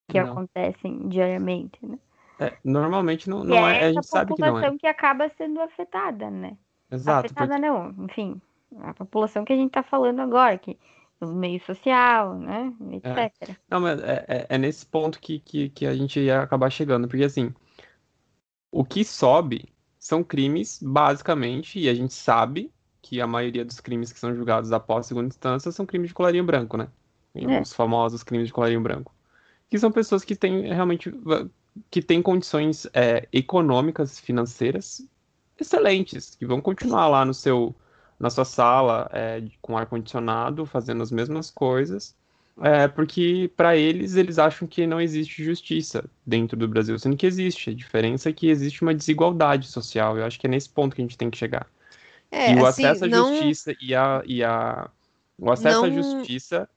que 0.08 0.18
Não. 0.20 0.32
acontecem 0.32 1.08
diariamente, 1.08 1.78
né? 1.84 1.98
É, 2.38 2.56
normalmente 2.64 3.28
não, 3.28 3.44
não 3.44 3.56
é, 3.56 3.60
é 3.60 3.64
a 3.64 3.76
essa 3.76 3.92
gente 3.92 4.06
sabe 4.06 4.34
que 4.34 4.40
não 4.40 4.48
é. 4.48 4.50
população 4.50 4.78
que 4.78 4.86
acaba 4.86 5.28
sendo 5.28 5.60
afetada, 5.60 6.30
né? 6.30 6.56
Exato, 6.92 7.26
afetada 7.26 7.58
não, 7.58 7.94
enfim, 8.04 8.40
a 8.80 8.94
população 8.94 9.44
que 9.44 9.52
a 9.52 9.56
gente 9.56 9.70
tá 9.72 9.82
falando 9.82 10.20
agora, 10.20 10.58
que 10.58 10.78
o 11.20 11.26
meio 11.26 11.60
social, 11.64 12.36
né? 12.36 12.72
Etc. 12.92 13.56
Não, 13.70 13.80
mas 13.80 14.00
é, 14.00 14.24
é- 14.28 14.46
é 14.48 14.58
nesse 14.58 14.84
ponto 14.84 15.20
que, 15.20 15.38
que, 15.40 15.68
que 15.70 15.86
a 15.86 15.94
gente 15.94 16.18
ia 16.20 16.42
acabar 16.42 16.70
chegando, 16.70 17.06
porque 17.06 17.24
assim, 17.24 17.54
o 18.70 18.84
que 18.84 19.04
sobe 19.04 19.68
são 19.98 20.24
crimes, 20.24 20.80
basicamente, 20.82 21.78
e 21.78 21.88
a 21.88 21.94
gente 21.94 22.12
sabe 22.12 22.72
que 23.00 23.20
a 23.20 23.26
maioria 23.26 23.64
dos 23.64 23.80
crimes 23.80 24.12
que 24.12 24.18
são 24.18 24.34
julgados 24.34 24.72
após 24.72 25.06
segunda 25.06 25.28
instância 25.28 25.70
são 25.70 25.86
crimes 25.86 26.08
de 26.08 26.14
colarinho 26.14 26.44
branco, 26.44 26.76
né? 26.76 26.88
É. 27.34 27.60
Os 27.60 27.72
famosos 27.72 28.22
crimes 28.22 28.48
de 28.48 28.52
colarinho 28.52 28.80
branco. 28.80 29.14
Que 29.68 29.78
são 29.78 29.90
pessoas 29.90 30.24
que 30.24 30.36
têm 30.36 30.72
realmente, 30.72 31.12
que 31.90 32.02
têm 32.02 32.20
condições 32.20 32.86
é, 32.92 33.28
econômicas, 33.32 34.18
financeiras 34.20 35.06
excelentes, 35.62 36.34
que 36.36 36.46
vão 36.46 36.60
continuar 36.60 37.08
lá 37.08 37.24
no 37.24 37.34
seu, 37.34 37.74
na 38.18 38.30
sua 38.30 38.44
sala, 38.44 39.08
é, 39.12 39.42
com 39.60 39.76
ar-condicionado, 39.78 40.66
fazendo 40.66 41.02
as 41.02 41.10
mesmas 41.10 41.50
coisas, 41.50 42.14
é, 42.60 42.86
porque 42.88 43.50
para 43.56 43.76
eles, 43.76 44.14
eles 44.16 44.38
acham 44.38 44.68
que 44.68 44.86
não 44.86 45.00
existe 45.00 45.42
justiça 45.44 46.04
dentro 46.26 46.56
do 46.56 46.68
Brasil, 46.68 46.98
sendo 46.98 47.16
que 47.16 47.26
existe. 47.26 47.70
A 47.70 47.74
diferença 47.74 48.28
é 48.28 48.32
que 48.32 48.48
existe 48.48 48.82
uma 48.82 48.94
desigualdade 48.94 49.66
social. 49.68 50.18
Eu 50.18 50.24
acho 50.24 50.38
que 50.38 50.46
é 50.46 50.50
nesse 50.50 50.68
ponto 50.68 50.94
que 50.94 51.02
a 51.02 51.04
gente 51.04 51.16
tem 51.18 51.30
que 51.30 51.38
chegar. 51.38 51.66
É, 52.30 52.50
e 52.50 52.56
o 52.56 52.64
assim, 52.66 52.84
acesso 52.84 53.04
à 53.04 53.08
não, 53.08 53.28
justiça 53.28 53.74
e 53.80 53.94
a, 53.94 54.22
e 54.26 54.42
a 54.44 54.90
o 55.38 55.50
acesso 55.50 55.84
à 55.84 55.88
Não- 55.88 55.96
justiça, 55.96 56.68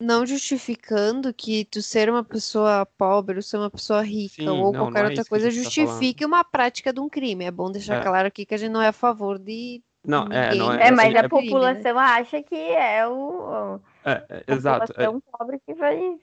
não 0.00 0.26
justificando 0.26 1.32
que 1.32 1.64
tu 1.64 1.80
ser 1.82 2.10
uma 2.10 2.24
pessoa 2.24 2.84
pobre 2.98 3.36
ou 3.36 3.42
ser 3.42 3.56
uma 3.58 3.70
pessoa 3.70 4.02
rica 4.02 4.34
Sim, 4.34 4.46
ou 4.52 4.72
não, 4.72 4.90
qualquer 4.90 5.00
não 5.00 5.06
é 5.06 5.08
outra 5.10 5.24
coisa 5.24 5.46
tá 5.46 5.52
justifique 5.52 6.24
uma 6.24 6.44
prática 6.44 6.92
de 6.92 7.00
um 7.00 7.08
crime. 7.08 7.44
É 7.44 7.50
bom 7.50 7.70
deixar 7.70 7.96
É. 7.96 8.02
claro 8.02 8.28
aqui 8.28 8.44
que 8.46 8.54
a 8.54 8.58
gente 8.58 8.70
não 8.72 8.82
é 8.82 8.88
a 8.88 8.92
favor 8.92 9.38
de. 9.38 9.82
não, 10.04 10.24
é, 10.30 10.54
não 10.54 10.72
é, 10.72 10.88
É, 10.88 10.90
mas 10.90 11.08
assim, 11.08 11.16
a 11.16 11.24
é- 11.24 11.28
crime, 11.28 11.68
né? 11.72 11.86
população 11.86 11.98
acha 11.98 12.42
que 12.42 12.54
é 12.54 13.06
o, 13.06 13.80
é, 14.04 14.26
é, 14.28 14.44
a 14.48 14.54
exato, 14.54 14.92
é, 15.00 15.06
população 15.06 15.20
pobre 15.32 15.60
que 15.60 15.74
vai 15.74 16.18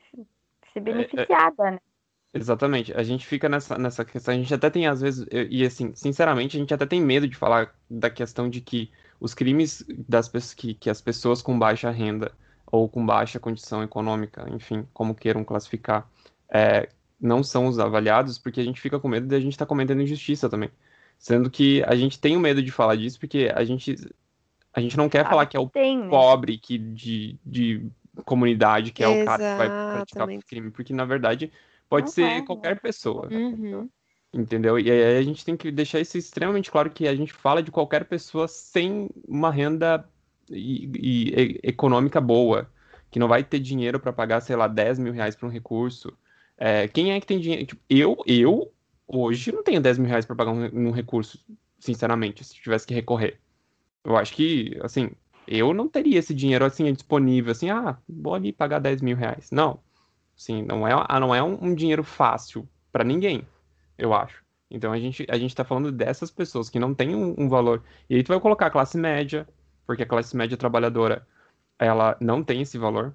ser 0.74 0.80
beneficiada, 0.80 1.72
né? 1.72 1.80
Exatamente. 2.34 2.92
A 2.94 3.03
gente 3.03 3.25
fica 3.27 3.48
nessa, 3.48 3.77
nessa 3.77 4.03
questão. 4.03 4.34
A 4.34 4.38
gente 4.38 4.53
até 4.53 4.70
tem, 4.70 4.88
às 4.88 5.01
vezes, 5.01 5.25
eu- 5.30 5.48
e 5.51 5.63
assim, 5.65 5.94
sinceramente, 5.96 6.58
a 6.58 6.60
gente 6.60 6.74
até 6.74 6.86
tem 6.86 7.01
medo 7.01 7.27
de 7.27 7.36
falar 7.38 7.75
da 7.89 8.10
questão 8.10 8.50
de 8.50 8.60
que 8.62 8.92
os 9.20 9.34
crimes 9.34 9.86
das 10.08 10.27
pessoas 10.27 10.53
que, 10.53 10.74
que 10.74 10.89
as 10.89 11.01
pessoas 11.01 11.42
com 11.42 11.58
baixa 11.58 11.92
renda 11.92 12.32
ou 12.74 12.89
com 12.89 13.06
baixa 13.06 13.39
condição 13.39 13.84
econômica, 13.84 14.48
enfim, 14.50 14.88
como 14.96 15.13
queiram 15.13 15.44
classificar, 15.46 16.10
é, 16.50 16.89
não 17.22 17.44
são 17.44 17.68
os 17.68 17.77
avaliados, 17.77 18.39
porque 18.39 18.60
a 18.60 18.63
gente 18.63 18.82
fica 18.82 19.00
com 19.00 19.08
medo 19.08 19.27
de 19.27 19.36
a 19.36 19.39
gente 19.39 19.51
estar 19.53 19.68
cometendo 19.68 20.01
injustiça 20.01 20.50
também. 20.50 20.72
Sendo 21.20 21.51
que 21.51 21.84
a 21.84 21.96
gente 21.96 22.20
tem 22.20 22.36
o 22.36 22.39
medo 22.39 22.63
de 22.63 22.72
falar 22.72 22.96
disso, 22.96 23.20
porque 23.20 23.51
a 23.53 23.63
gente, 23.63 23.94
a 24.74 24.82
gente 24.82 24.98
não 24.98 25.08
quer 25.08 25.20
Sabe 25.20 25.30
falar 25.30 25.46
que 25.46 25.56
é 25.56 25.60
o 25.60 25.70
Tem, 25.70 26.00
né? 26.00 26.10
pobre 26.10 26.58
que 26.58 26.80
de, 26.80 27.38
de 27.46 27.92
comunidade 28.25 28.92
que 28.92 29.03
é 29.03 29.08
o 29.08 29.24
cara 29.24 29.44
que 29.44 29.56
vai 29.56 29.70
praticar 29.70 30.27
crime, 30.48 30.72
porque 30.72 30.94
na 30.94 31.06
verdade 31.06 31.51
pode 31.88 32.08
Não 32.08 32.12
ser 32.12 32.24
é, 32.24 32.42
qualquer 32.42 32.80
pessoa, 32.82 33.30
Uhum. 33.30 33.88
entendeu? 34.34 34.80
E 34.80 34.89
aí 34.89 35.18
a 35.18 35.22
gente 35.22 35.46
tem 35.46 35.56
que 35.56 35.72
deixar 35.72 36.00
isso 36.00 36.18
extremamente 36.18 36.72
claro 36.72 36.89
que 36.89 37.08
a 37.08 37.15
gente 37.15 37.32
fala 37.32 37.62
de 37.62 37.70
qualquer 37.70 38.06
pessoa 38.06 38.48
sem 38.48 39.10
uma 39.27 39.51
renda 39.51 40.10
e, 40.50 40.90
e- 40.96 41.60
econômica 41.64 42.20
boa, 42.22 42.70
que 43.12 43.20
não 43.20 43.28
vai 43.28 43.44
ter 43.44 43.60
dinheiro 43.60 44.00
para 44.00 44.14
pagar, 44.14 44.42
sei 44.42 44.56
lá, 44.56 44.68
10 44.68 44.98
mil 45.00 45.14
reais 45.14 45.36
para 45.36 45.48
um 45.48 45.52
recurso. 45.52 46.18
É, 46.58 46.88
quem 46.88 47.12
é 47.14 47.20
que 47.20 47.28
tem 47.28 47.40
dinheiro? 47.40 47.66
Tipo, 47.66 47.82
eu, 47.90 48.18
eu 48.26 48.74
hoje 49.08 49.52
não 49.52 49.64
tenho 49.64 49.82
10 49.82 49.98
mil 49.98 50.08
reais 50.10 50.26
para 50.26 50.36
pagar 50.36 50.52
um, 50.52 50.88
um 50.90 50.92
recurso, 50.92 51.40
sinceramente, 51.80 52.44
se 52.44 52.56
tivesse 52.56 52.88
que 52.88 52.94
recorrer. 52.94 53.40
Eu 54.04 54.18
acho 54.18 54.34
que, 54.34 54.78
assim, 54.82 55.12
eu 55.48 55.74
não 55.74 55.88
teria 55.90 56.20
esse 56.20 56.34
dinheiro 56.34 56.66
assim 56.66 56.92
disponível, 56.94 57.52
assim, 57.52 57.70
ah, 57.70 57.98
vou 58.08 58.34
ali 58.36 58.52
pagar 58.54 58.80
10 58.80 59.02
mil 59.02 59.16
reais. 59.16 59.50
Não. 59.52 59.80
Sim, 60.36 60.64
não 60.64 60.88
é, 60.88 60.94
ah, 61.08 61.20
não 61.20 61.34
é 61.34 61.42
um, 61.44 61.58
um 61.64 61.76
dinheiro 61.76 62.04
fácil 62.04 62.68
para 62.92 63.04
ninguém, 63.04 63.48
eu 63.98 64.14
acho. 64.14 64.44
Então 64.70 64.92
a 64.92 65.00
gente, 65.00 65.26
a 65.30 65.38
gente 65.38 65.56
tá 65.56 65.64
falando 65.64 65.92
dessas 65.92 66.32
pessoas 66.32 66.70
que 66.70 66.80
não 66.80 66.94
têm 66.94 67.16
um, 67.16 67.36
um 67.38 67.50
valor. 67.50 67.84
E 68.10 68.16
aí 68.16 68.24
tu 68.24 68.30
vai 68.30 68.40
colocar 68.40 68.70
classe 68.72 68.98
média, 68.98 69.48
porque 69.86 70.04
a 70.04 70.06
classe 70.06 70.36
média 70.36 70.58
trabalhadora, 70.58 71.28
ela 71.80 72.18
não 72.22 72.44
tem 72.44 72.62
esse 72.62 72.78
valor. 72.78 73.13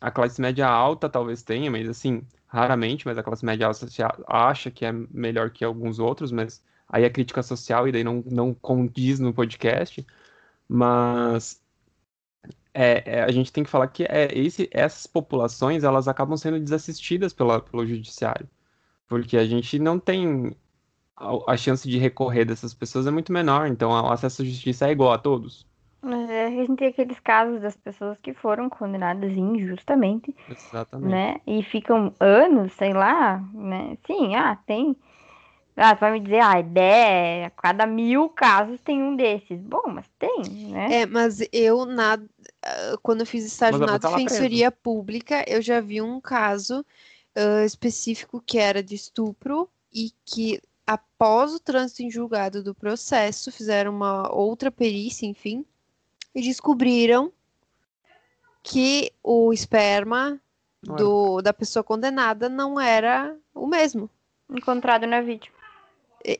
A 0.00 0.10
classe 0.10 0.40
média 0.40 0.66
alta 0.68 1.08
talvez 1.08 1.42
tenha, 1.42 1.70
mas 1.70 1.88
assim, 1.88 2.26
raramente, 2.46 3.06
mas 3.06 3.18
a 3.18 3.22
classe 3.22 3.44
média 3.44 3.66
alta 3.66 3.86
acha 4.26 4.70
que 4.70 4.84
é 4.84 4.92
melhor 4.92 5.50
que 5.50 5.64
alguns 5.64 5.98
outros, 5.98 6.32
mas 6.32 6.62
aí 6.88 7.04
é 7.04 7.10
crítica 7.10 7.42
social 7.42 7.88
e 7.88 7.92
daí 7.92 8.04
não, 8.04 8.22
não 8.26 8.54
condiz 8.54 9.20
no 9.20 9.32
podcast. 9.32 10.04
Mas 10.68 11.60
é, 12.74 13.18
é, 13.20 13.22
a 13.22 13.30
gente 13.30 13.52
tem 13.52 13.62
que 13.64 13.70
falar 13.70 13.86
que 13.88 14.04
é, 14.04 14.28
esse, 14.36 14.68
essas 14.72 15.06
populações 15.06 15.84
elas 15.84 16.08
acabam 16.08 16.36
sendo 16.36 16.58
desassistidas 16.58 17.32
pela, 17.32 17.60
pelo 17.60 17.86
judiciário, 17.86 18.48
porque 19.08 19.36
a 19.36 19.46
gente 19.46 19.78
não 19.78 19.98
tem 19.98 20.56
a, 21.16 21.52
a 21.52 21.56
chance 21.56 21.88
de 21.88 21.98
recorrer 21.98 22.44
dessas 22.44 22.74
pessoas 22.74 23.06
é 23.06 23.10
muito 23.10 23.32
menor, 23.32 23.68
então 23.68 23.90
o 23.90 24.12
acesso 24.12 24.42
à 24.42 24.44
justiça 24.44 24.88
é 24.88 24.92
igual 24.92 25.12
a 25.12 25.18
todos. 25.18 25.66
Mas 26.04 26.28
é, 26.28 26.46
a 26.46 26.50
gente 26.50 26.76
tem 26.76 26.88
aqueles 26.88 27.18
casos 27.18 27.62
das 27.62 27.76
pessoas 27.76 28.18
que 28.22 28.34
foram 28.34 28.68
condenadas 28.68 29.32
injustamente, 29.32 30.36
Exatamente. 30.50 31.10
né? 31.10 31.40
E 31.46 31.62
ficam 31.62 32.12
anos, 32.20 32.72
sei 32.74 32.92
lá, 32.92 33.42
né? 33.54 33.96
Sim, 34.06 34.36
ah, 34.36 34.56
tem. 34.66 34.94
Ah, 35.76 35.96
tu 35.96 36.00
vai 36.00 36.12
me 36.12 36.20
dizer, 36.20 36.40
ah, 36.40 36.60
é, 36.78 37.46
a 37.46 37.50
cada 37.50 37.86
mil 37.86 38.28
casos 38.28 38.80
tem 38.82 39.02
um 39.02 39.16
desses. 39.16 39.58
Bom, 39.60 39.82
mas 39.86 40.06
tem, 40.18 40.42
né? 40.70 41.00
É, 41.00 41.06
mas 41.06 41.40
eu, 41.50 41.86
na, 41.86 42.18
ah, 42.62 42.96
quando 43.02 43.20
eu 43.20 43.26
fiz 43.26 43.44
estágio 43.46 43.80
na. 43.80 43.96
Defensoria 43.96 44.70
Pública, 44.70 45.42
eu 45.48 45.62
já 45.62 45.80
vi 45.80 46.02
um 46.02 46.20
caso 46.20 46.84
ah, 47.34 47.64
específico 47.64 48.42
que 48.46 48.58
era 48.58 48.82
de 48.82 48.94
estupro 48.94 49.70
e 49.90 50.12
que, 50.24 50.60
após 50.86 51.54
o 51.54 51.60
trânsito 51.60 52.02
em 52.02 52.10
julgado 52.10 52.62
do 52.62 52.74
processo, 52.74 53.50
fizeram 53.50 53.90
uma 53.90 54.30
outra 54.30 54.70
perícia, 54.70 55.26
enfim, 55.26 55.64
e 56.34 56.42
descobriram 56.42 57.32
que 58.62 59.12
o 59.22 59.52
esperma 59.52 60.40
do, 60.82 61.40
da 61.40 61.52
pessoa 61.52 61.84
condenada 61.84 62.48
não 62.48 62.80
era 62.80 63.36
o 63.54 63.66
mesmo. 63.66 64.10
Encontrado 64.50 65.06
na 65.06 65.20
vítima. 65.20 65.54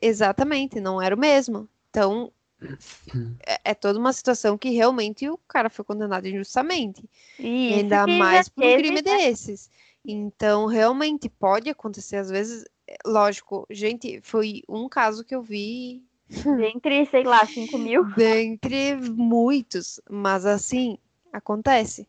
Exatamente, 0.00 0.80
não 0.80 1.00
era 1.00 1.14
o 1.14 1.18
mesmo. 1.18 1.68
Então, 1.90 2.32
é, 3.46 3.60
é 3.64 3.74
toda 3.74 3.98
uma 3.98 4.12
situação 4.12 4.56
que 4.56 4.70
realmente 4.70 5.28
o 5.28 5.38
cara 5.48 5.68
foi 5.70 5.84
condenado 5.84 6.26
injustamente. 6.26 7.04
Isso 7.38 7.78
ainda 7.78 8.06
mais 8.06 8.48
por 8.48 8.64
um 8.64 8.76
crime 8.76 8.96
né? 8.96 9.02
desses. 9.02 9.70
Então, 10.04 10.66
realmente 10.66 11.28
pode 11.28 11.70
acontecer, 11.70 12.16
às 12.16 12.28
vezes, 12.28 12.64
lógico, 13.06 13.66
gente, 13.70 14.20
foi 14.22 14.62
um 14.68 14.88
caso 14.88 15.24
que 15.24 15.34
eu 15.34 15.42
vi 15.42 16.02
Dentre, 16.28 17.06
sei 17.06 17.24
lá, 17.24 17.44
5 17.46 17.78
mil. 17.78 18.04
dentre 18.16 18.96
muitos, 18.96 20.00
mas 20.10 20.46
assim, 20.46 20.98
acontece. 21.32 22.06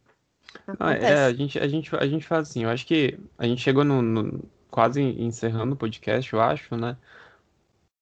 Ah, 0.79 0.91
é, 0.91 0.95
Acontece. 0.95 1.13
a 1.13 1.33
gente, 1.33 1.59
a 1.59 1.67
gente, 1.67 1.95
a 1.95 2.07
gente 2.07 2.25
faz 2.25 2.49
assim, 2.49 2.63
eu 2.63 2.69
acho 2.69 2.85
que 2.87 3.19
a 3.37 3.45
gente 3.45 3.61
chegou 3.61 3.83
no, 3.83 4.01
no- 4.01 4.43
quase 4.71 5.01
encerrando 5.01 5.73
o 5.73 5.77
podcast, 5.77 6.31
eu 6.33 6.41
acho, 6.41 6.75
né? 6.75 6.97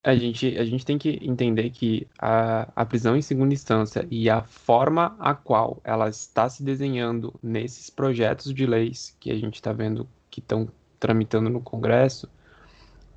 A 0.05 0.15
gente, 0.15 0.57
a 0.57 0.65
gente 0.65 0.85
tem 0.85 0.97
que 0.97 1.17
entender 1.21 1.69
que 1.69 2.05
a, 2.19 2.67
a 2.75 2.85
prisão 2.85 3.15
em 3.15 3.21
segunda 3.21 3.53
instância 3.53 4.05
e 4.11 4.29
a 4.29 4.43
forma 4.43 5.15
a 5.17 5.33
qual 5.33 5.79
ela 5.83 6.09
está 6.09 6.49
se 6.49 6.61
desenhando 6.61 7.33
nesses 7.41 7.89
projetos 7.89 8.53
de 8.53 8.65
leis 8.65 9.15
que 9.19 9.31
a 9.31 9.35
gente 9.35 9.55
está 9.55 9.71
vendo 9.71 10.07
que 10.29 10.41
estão 10.41 10.67
tramitando 10.99 11.49
no 11.49 11.61
Congresso, 11.61 12.29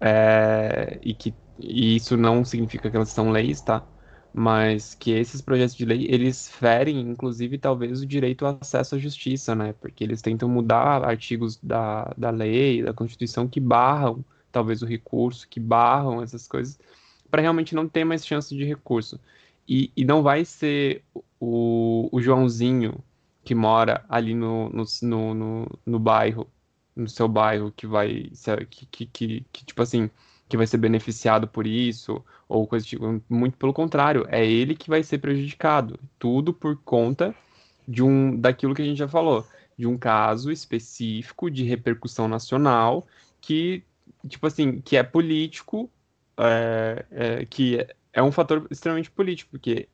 é, 0.01 0.99
e 1.03 1.13
que 1.15 1.35
e 1.59 1.97
isso 1.97 2.17
não 2.17 2.45
significa 2.45 2.91
que 2.91 2.97
elas 2.97 3.11
são 3.11 3.31
leis, 3.31 3.61
tá? 3.61 3.87
Mas 4.33 4.95
que 4.95 5.13
esses 5.13 5.41
projetos 5.41 5.75
de 5.75 5.85
lei, 5.85 6.07
eles 6.11 6.49
ferem, 6.51 7.01
inclusive, 7.01 7.59
talvez 7.59 8.03
o 8.03 8.07
direito 8.07 8.45
ao 8.47 8.59
acesso 8.61 8.95
à 8.97 8.99
justiça, 8.99 9.55
né? 9.55 9.73
Porque 9.81 10.05
eles 10.05 10.21
tentam 10.21 10.49
mudar 10.49 11.05
artigos 11.05 11.57
da, 11.63 12.13
da 12.17 12.31
lei, 12.31 12.83
da 12.83 12.93
Constituição, 12.93 13.49
que 13.49 13.61
barram, 13.61 14.25
talvez, 14.53 14.83
o 14.83 14.87
recurso, 14.87 15.49
que 15.49 15.59
barram 15.59 16.23
essas 16.23 16.47
coisas, 16.47 16.79
para 17.31 17.43
realmente 17.43 17.75
não 17.75 17.89
ter 17.89 18.05
mais 18.05 18.27
chance 18.27 18.55
de 18.55 18.65
recurso. 18.65 19.19
E, 19.69 19.91
e 19.97 20.05
não 20.05 20.23
vai 20.23 20.45
ser 20.45 21.03
o, 21.41 22.09
o 22.13 22.21
Joãozinho 22.21 23.03
que 23.45 23.55
mora 23.55 24.05
ali 24.09 24.35
no, 24.35 24.69
no, 24.71 24.85
no, 25.03 25.35
no, 25.35 25.79
no 25.87 25.99
bairro, 25.99 26.49
no 26.95 27.09
seu 27.09 27.29
bairro, 27.29 27.73
que 27.73 27.87
vai, 27.87 28.31
que, 28.71 28.87
que, 28.87 29.07
que, 29.07 29.47
que, 29.53 29.65
tipo 29.65 29.83
assim, 29.83 30.11
que 30.49 30.57
vai 30.57 30.67
ser 30.67 30.79
beneficiado 30.79 31.49
por 31.49 31.67
isso, 31.67 32.25
ou 32.49 32.67
coisa 32.67 32.87
tipo, 32.87 33.23
muito 33.29 33.57
pelo 33.57 33.73
contrário, 33.73 34.27
é 34.29 34.47
ele 34.47 34.75
que 34.77 34.89
vai 34.89 35.03
ser 35.03 35.19
prejudicado. 35.19 35.99
Tudo 36.19 36.53
por 36.53 36.77
conta 36.85 37.35
de 37.87 38.03
um 38.03 38.37
daquilo 38.39 38.75
que 38.75 38.83
a 38.83 38.85
gente 38.85 38.99
já 38.99 39.09
falou, 39.09 39.47
de 39.79 39.87
um 39.87 39.99
caso 39.99 40.51
específico 40.51 41.51
de 41.51 41.65
repercussão 41.65 42.29
nacional 42.29 43.07
que, 43.41 43.83
tipo 44.29 44.47
assim, 44.47 44.81
que 44.81 44.97
é 44.97 45.03
político, 45.03 45.91
é, 46.39 47.05
é, 47.11 47.47
que 47.47 47.87
é 48.13 48.23
um 48.23 48.33
fator 48.33 48.67
extremamente 48.71 49.11
político, 49.11 49.51
porque 49.53 49.89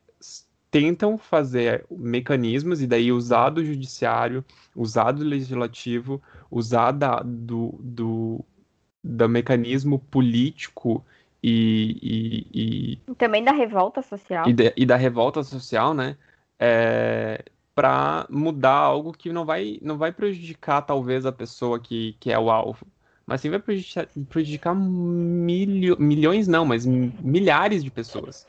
tentam 0.73 1.19
fazer 1.19 1.85
mecanismos 1.91 2.81
e 2.81 2.87
daí 2.87 3.11
usar 3.11 3.51
do 3.51 3.63
judiciário, 3.63 4.43
usar 4.75 5.11
do 5.11 5.23
legislativo, 5.23 6.19
usar 6.49 6.91
da, 6.91 7.21
do, 7.21 7.79
do, 7.79 8.43
do 9.03 9.27
mecanismo 9.27 9.99
político 9.99 11.03
e, 11.41 12.47
e, 12.53 12.97
e, 13.03 13.13
Também 13.15 13.43
da 13.43 13.51
revolta 13.51 14.01
social. 14.01 14.49
e, 14.49 14.53
de- 14.53 14.73
e 14.77 14.85
da 14.85 14.95
revolta 14.95 15.43
social, 15.43 15.93
né? 15.93 16.17
É, 16.59 17.43
para 17.75 18.25
mudar 18.29 18.75
algo 18.77 19.11
que 19.11 19.33
não 19.33 19.45
vai, 19.45 19.79
não 19.81 19.97
vai 19.97 20.11
prejudicar 20.11 20.81
talvez 20.83 21.25
a 21.25 21.31
pessoa 21.31 21.79
que, 21.79 22.13
que 22.19 22.31
é 22.31 22.39
o 22.39 22.49
alvo, 22.49 22.85
mas 23.25 23.41
sim 23.41 23.49
vai 23.49 23.59
prejudicar, 23.59 24.07
prejudicar 24.29 24.75
milho- 24.75 25.97
milhões, 25.99 26.47
não, 26.47 26.65
mas 26.65 26.85
mi- 26.85 27.11
milhares 27.19 27.83
de 27.83 27.91
pessoas. 27.91 28.47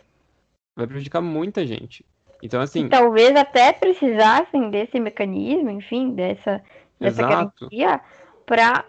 Vai 0.77 0.87
prejudicar 0.87 1.21
muita 1.21 1.67
gente. 1.67 2.05
Então, 2.43 2.61
assim, 2.61 2.89
talvez 2.89 3.35
até 3.37 3.73
precisassem 3.73 4.71
desse 4.71 5.01
mecanismo, 5.01 5.71
enfim, 5.71 6.15
dessa, 6.15 6.63
dessa 7.01 7.23
Exato. 7.23 7.27
garantia, 7.29 8.01
para 8.45 8.85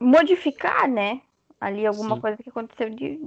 modificar, 0.00 0.88
né? 0.88 1.22
Ali 1.60 1.86
alguma 1.86 2.16
Sim. 2.16 2.20
coisa 2.20 2.42
que 2.42 2.48
aconteceu 2.50 2.90
de, 2.90 3.18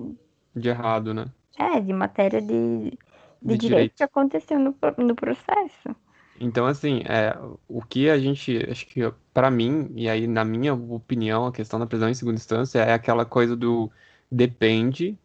de 0.55 0.69
errado, 0.69 1.13
né? 1.13 1.31
é, 1.57 1.79
de 1.79 1.93
matéria 1.93 2.41
de, 2.41 2.97
de, 3.41 3.55
De 3.55 3.57
direito, 3.57 3.59
direito. 3.59 3.95
que 3.95 4.03
aconteceu 4.03 4.59
no, 4.59 4.75
no 4.97 5.15
processo. 5.15 5.95
Então, 6.39 6.65
assim, 6.65 7.01
é, 7.05 7.37
o 7.67 7.81
que 7.83 8.09
a 8.09 8.17
gente, 8.19 8.57
acho 8.69 8.87
que 8.87 9.01
para 9.33 9.51
mim, 9.51 9.91
e 9.95 10.09
aí 10.09 10.27
na 10.27 10.43
minha 10.43 10.73
opinião, 10.73 11.45
a 11.45 11.51
questão 11.51 11.79
da 11.79 11.85
prisão 11.85 12.09
em 12.09 12.13
segunda 12.15 12.35
instância 12.37 12.79
é 12.79 12.93
aquela 12.93 13.25
coisa 13.25 13.55
do 13.55 13.91
depende, 14.31 15.17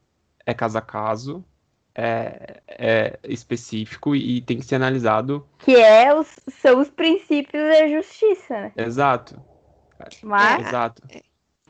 é 0.44 0.52
caso 0.54 0.76
a 0.78 0.82
caso, 0.82 1.44
é, 1.94 2.62
é 2.68 3.18
específico 3.24 4.14
e 4.14 4.42
tem 4.42 4.58
que 4.58 4.64
ser 4.66 4.76
analisado 4.76 5.46
Que 5.58 5.76
é 5.76 6.14
os, 6.14 6.28
são 6.60 6.80
os 6.80 6.90
princípios 6.90 7.62
da 7.64 7.88
justiça, 7.88 8.60
né? 8.60 8.72
exato, 8.76 9.42
Mas 10.22 10.58
exato. 10.58 11.02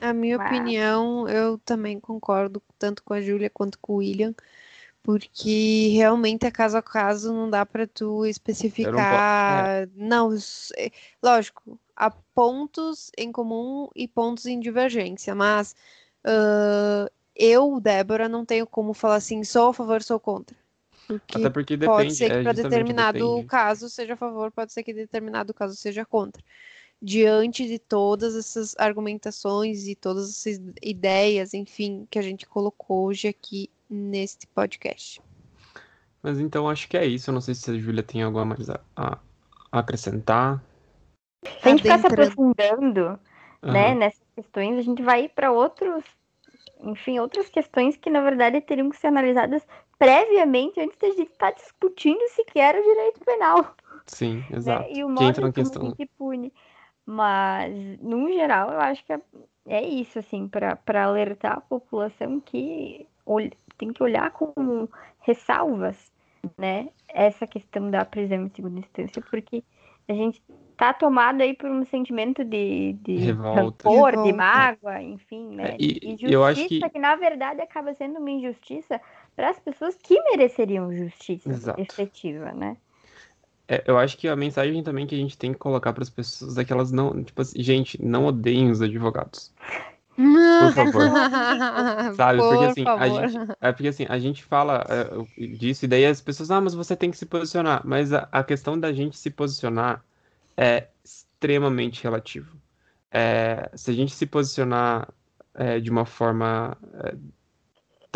A 0.01 0.13
minha 0.13 0.37
Mas- 0.37 0.47
opinião, 0.47 1.29
eu 1.29 1.59
também 1.59 1.99
concordo 1.99 2.63
tanto 2.79 3.03
com 3.03 3.15
a 3.15 3.21
Júlia 3.21 3.49
quanto 3.51 3.79
com 3.79 3.95
o 3.95 3.97
William, 3.97 4.35
porque 5.03 5.89
realmente 5.95 6.47
é 6.47 6.51
caso 6.51 6.77
a 6.77 6.83
caso, 6.83 7.33
não 7.33 7.49
dá 7.49 7.65
para 7.65 7.87
tu 7.87 8.25
especificar. 8.27 9.89
Não, 9.95 10.33
s- 10.33 10.73
é, 10.77 10.91
lógico, 11.23 11.79
há 11.95 12.11
pontos 12.11 13.11
em 13.17 13.33
comum 13.33 13.89
e 13.95 14.07
pontos 14.07 14.47
em 14.47 14.61
divergência, 14.61 15.35
mas 15.35 15.75
ah, 16.25 17.11
eu, 17.35 17.81
Débora, 17.81 18.29
não 18.29 18.45
tenho 18.45 18.67
como 18.67 18.93
falar 18.95 19.17
assim, 19.17 19.45
sou 19.45 19.69
a 19.71 19.75
favor, 19.75 20.03
sou 20.03 20.19
contra. 20.21 20.57
Porque 21.07 21.39
Até 21.39 21.51
porque 21.51 21.77
pode 21.77 22.09
depende, 22.09 22.15
ser 22.17 22.31
que 22.31 22.35
é 22.37 22.43
para 22.43 22.53
determinado 22.53 23.19
depende. 23.19 23.47
caso 23.47 23.89
seja 23.89 24.15
a 24.15 24.17
favor, 24.17 24.51
pode 24.51 24.73
ser 24.73 24.83
que 24.83 24.93
determinado 24.93 25.55
caso 25.55 25.77
seja 25.77 26.05
contra. 26.05 26.43
Diante 27.01 27.67
de 27.67 27.79
todas 27.79 28.35
essas 28.35 28.75
argumentações 28.79 29.87
e 29.87 29.95
todas 29.95 30.31
essas 30.31 30.61
ideias, 30.83 31.53
enfim, 31.55 32.07
que 32.11 32.19
a 32.19 32.23
gente 32.23 32.47
colocou 32.47 33.07
hoje 33.07 33.29
aqui 33.29 33.69
neste 33.89 34.47
podcast. 34.49 35.21
Mas 36.23 36.41
então 36.41 36.69
acho 36.69 36.89
que 36.89 36.97
é 36.97 37.05
isso. 37.07 37.31
Eu 37.31 37.35
não 37.35 37.41
sei 37.41 37.55
se 37.55 37.71
a 37.71 37.79
Júlia 37.79 38.03
tem 38.03 38.23
algo 38.23 38.39
a 38.39 38.45
mais 38.45 38.69
a, 38.69 38.81
a- 38.97 39.19
acrescentar. 39.71 40.63
se 41.45 41.69
a 41.69 41.69
gente 41.69 41.83
ficar 41.83 41.99
se 41.99 42.07
aprofundando 42.07 43.21
né, 43.63 43.91
Aham. 43.91 43.95
nessas 43.95 44.27
questões, 44.35 44.79
a 44.79 44.83
gente 44.83 45.03
vai 45.03 45.29
para 45.29 45.53
outros, 45.53 46.03
enfim, 46.81 47.19
outras 47.19 47.49
questões 47.49 47.97
que 47.97 48.11
na 48.11 48.23
verdade 48.23 48.61
teriam 48.63 48.91
que 48.91 48.97
ser 48.97 49.09
analisadas 49.09 49.63
previamente 49.99 50.81
antes 50.81 50.99
da 50.99 51.09
gente 51.09 51.31
estar 51.31 51.53
discutindo 51.53 52.21
sequer 52.31 52.75
o 52.79 52.83
direito 52.83 53.21
penal, 53.21 53.75
Sim, 54.07 54.37
né? 54.39 54.57
exato. 54.57 54.89
E 54.91 55.05
o 55.05 55.07
Que 55.09 55.13
modo 55.13 55.23
entra 55.25 55.47
na 55.47 55.53
como 55.53 55.67
questão. 55.67 55.83
a 55.83 55.89
gente 55.91 56.07
pune. 56.19 56.53
Mas, 57.07 57.73
no 58.01 58.31
geral, 58.33 58.73
eu 58.73 58.81
acho 58.81 59.05
que 59.05 59.13
é, 59.13 59.21
é 59.69 59.83
isso, 59.83 60.19
assim, 60.19 60.49
para 60.49 61.05
alertar 61.05 61.53
a 61.59 61.61
população 61.61 62.41
que 62.41 63.07
ol- 63.25 63.49
tem 63.79 63.93
que 63.93 64.03
olhar 64.03 64.31
com 64.33 64.89
ressalvas, 65.21 66.13
né, 66.59 66.89
essa 67.09 67.47
questão 67.47 67.91
da 67.91 68.05
prisão 68.05 68.45
em 68.45 68.49
segunda 68.51 68.81
instância, 68.81 69.23
porque 69.31 69.63
a 70.09 70.13
gente 70.13 70.43
tá 70.77 70.93
tomado 70.93 71.41
aí 71.41 71.55
por 71.55 71.71
um 71.71 71.85
sentimento 71.85 72.45
de, 72.45 72.93
de 72.95 73.17
Revolta. 73.17 73.89
rancor, 73.89 74.11
de 74.13 74.17
Revolta. 74.17 74.33
mágoa, 74.33 75.03
enfim, 75.03 75.49
né? 75.57 75.71
É, 75.71 75.77
e- 75.79 76.17
de 76.17 76.27
e 76.27 76.33
eu 76.33 76.45
acho 76.45 76.61
injustiça 76.61 76.87
que- 76.87 76.91
que... 76.91 76.99
na 76.99 77.17
verdade, 77.17 77.61
acaba 77.61 77.95
sendo 77.95 78.19
uma 78.19 78.31
injustiça 78.31 79.01
para 79.35 79.51
as 79.51 79.59
pessoas 79.59 79.97
que 79.97 80.21
mereceriam 80.23 80.93
justiça 80.93 81.49
Exato. 81.51 81.81
efetiva, 81.81 82.53
né? 82.53 82.77
É, 83.69 83.83
eu 83.87 83.99
acho 83.99 84.17
que 84.17 84.29
a 84.29 84.37
mensagem 84.37 84.83
também 84.83 85.07
que 85.07 85.15
a 85.15 85.19
gente 85.19 85.37
tem 85.37 85.53
que 85.53 85.59
colocar 85.59 85.93
para 85.93 86.03
as 86.03 86.11
pessoas 86.11 86.57
é 86.57 86.65
que 86.65 86.73
elas 86.73 86.93
não, 86.93 87.23
tipo 87.23 87.43
assim, 87.43 87.61
gente, 87.63 88.03
não 88.03 88.27
odeiem 88.27 88.71
os 88.71 88.81
advogados. 88.81 89.53
Por 90.17 90.73
favor. 90.73 91.03
Sabe? 92.17 92.39
Porque 92.39 92.57
Por 92.57 92.69
assim, 92.69 92.83
a 92.83 92.99
favor. 92.99 93.29
gente, 93.29 93.53
é 93.61 93.73
porque 93.73 93.89
assim, 93.89 94.07
a 94.09 94.19
gente 94.19 94.45
fala 94.45 94.85
é, 94.89 95.47
disso 95.57 95.85
e 95.85 95.89
daí 95.89 96.07
as 96.07 96.21
pessoas, 96.21 96.51
ah, 96.51 96.61
mas 96.61 96.75
você 96.75 96.97
tem 96.97 97.11
que 97.11 97.19
se 97.19 97.27
posicionar. 97.27 97.83
Mas 97.85 98.13
a, 98.13 98.29
a 98.33 98.43
questão 98.43 98.79
da 98.79 98.93
gente 98.93 99.19
se 99.19 99.31
posicionar 99.31 100.03
é 100.57 100.89
extremamente 101.05 102.03
relativo. 102.03 102.57
É, 103.11 103.71
se 103.75 103.91
a 103.91 103.95
gente 103.95 104.15
se 104.15 104.27
posicionar 104.27 105.09
é, 105.55 105.81
de 105.81 105.91
uma 105.91 106.07
forma 106.07 106.77
é, 106.95 107.15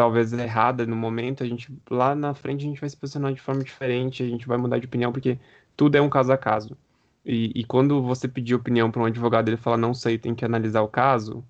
talvez 0.00 0.32
errada 0.32 0.86
no 0.86 0.96
momento, 0.96 1.42
a 1.42 1.46
gente 1.46 1.70
lá 1.90 2.14
na 2.14 2.32
frente 2.32 2.64
a 2.64 2.68
gente 2.68 2.80
vai 2.80 2.88
se 2.88 2.96
posicionar 2.96 3.34
de 3.34 3.40
forma 3.40 3.62
diferente, 3.62 4.22
a 4.22 4.26
gente 4.26 4.48
vai 4.48 4.56
mudar 4.56 4.78
de 4.78 4.86
opinião, 4.86 5.12
porque 5.12 5.38
tudo 5.76 5.94
é 5.96 6.00
um 6.00 6.08
caso 6.08 6.32
a 6.32 6.38
caso. 6.38 6.74
E, 7.22 7.52
e 7.54 7.64
quando 7.64 8.02
você 8.02 8.26
pedir 8.26 8.54
opinião 8.54 8.90
para 8.90 9.02
um 9.02 9.04
advogado 9.04 9.48
e 9.48 9.50
ele 9.50 9.58
falar, 9.58 9.76
não 9.76 9.92
sei, 9.92 10.16
tem 10.16 10.34
que 10.34 10.42
analisar 10.42 10.80
o 10.80 10.88
caso, 10.88 11.44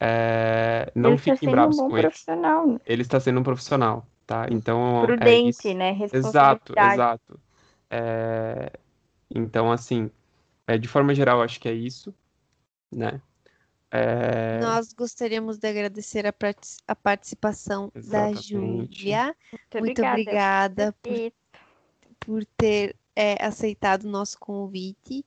é, 0.00 0.90
não 0.92 1.10
Ele 1.10 1.18
está 1.20 1.36
fiquem 1.36 1.48
sendo 1.48 1.48
um 1.50 1.52
bravos 1.52 1.76
bom 1.76 1.88
com 1.88 1.96
ele. 1.96 2.08
profissional, 2.08 2.66
né? 2.66 2.80
Ele 2.84 3.02
está 3.02 3.20
sendo 3.20 3.38
um 3.38 3.44
profissional, 3.44 4.04
tá? 4.26 4.48
Então, 4.50 5.04
é 5.04 5.06
prudente, 5.06 5.48
isso. 5.50 5.74
né? 5.74 5.96
Exato, 6.12 6.74
exato. 6.76 7.40
É, 7.88 8.72
Então, 9.30 9.70
assim, 9.70 10.10
é, 10.66 10.76
de 10.76 10.88
forma 10.88 11.14
geral, 11.14 11.42
acho 11.42 11.60
que 11.60 11.68
é 11.68 11.72
isso, 11.72 12.12
né? 12.90 13.20
É, 13.96 14.58
Nós 14.60 14.92
gostaríamos 14.92 15.56
de 15.56 15.68
agradecer 15.68 16.26
a, 16.26 16.34
a 16.88 16.96
participação 16.96 17.92
da 17.94 18.30
Exatamente. 18.30 18.48
Júlia. 18.48 19.36
Muito, 19.52 19.78
Muito 19.78 20.02
obrigada. 20.02 20.12
obrigada 20.12 20.94
por 21.00 21.32
por 22.26 22.44
ter 22.56 22.96
é, 23.14 23.42
aceitado 23.44 24.04
o 24.04 24.10
nosso 24.10 24.38
convite 24.38 25.24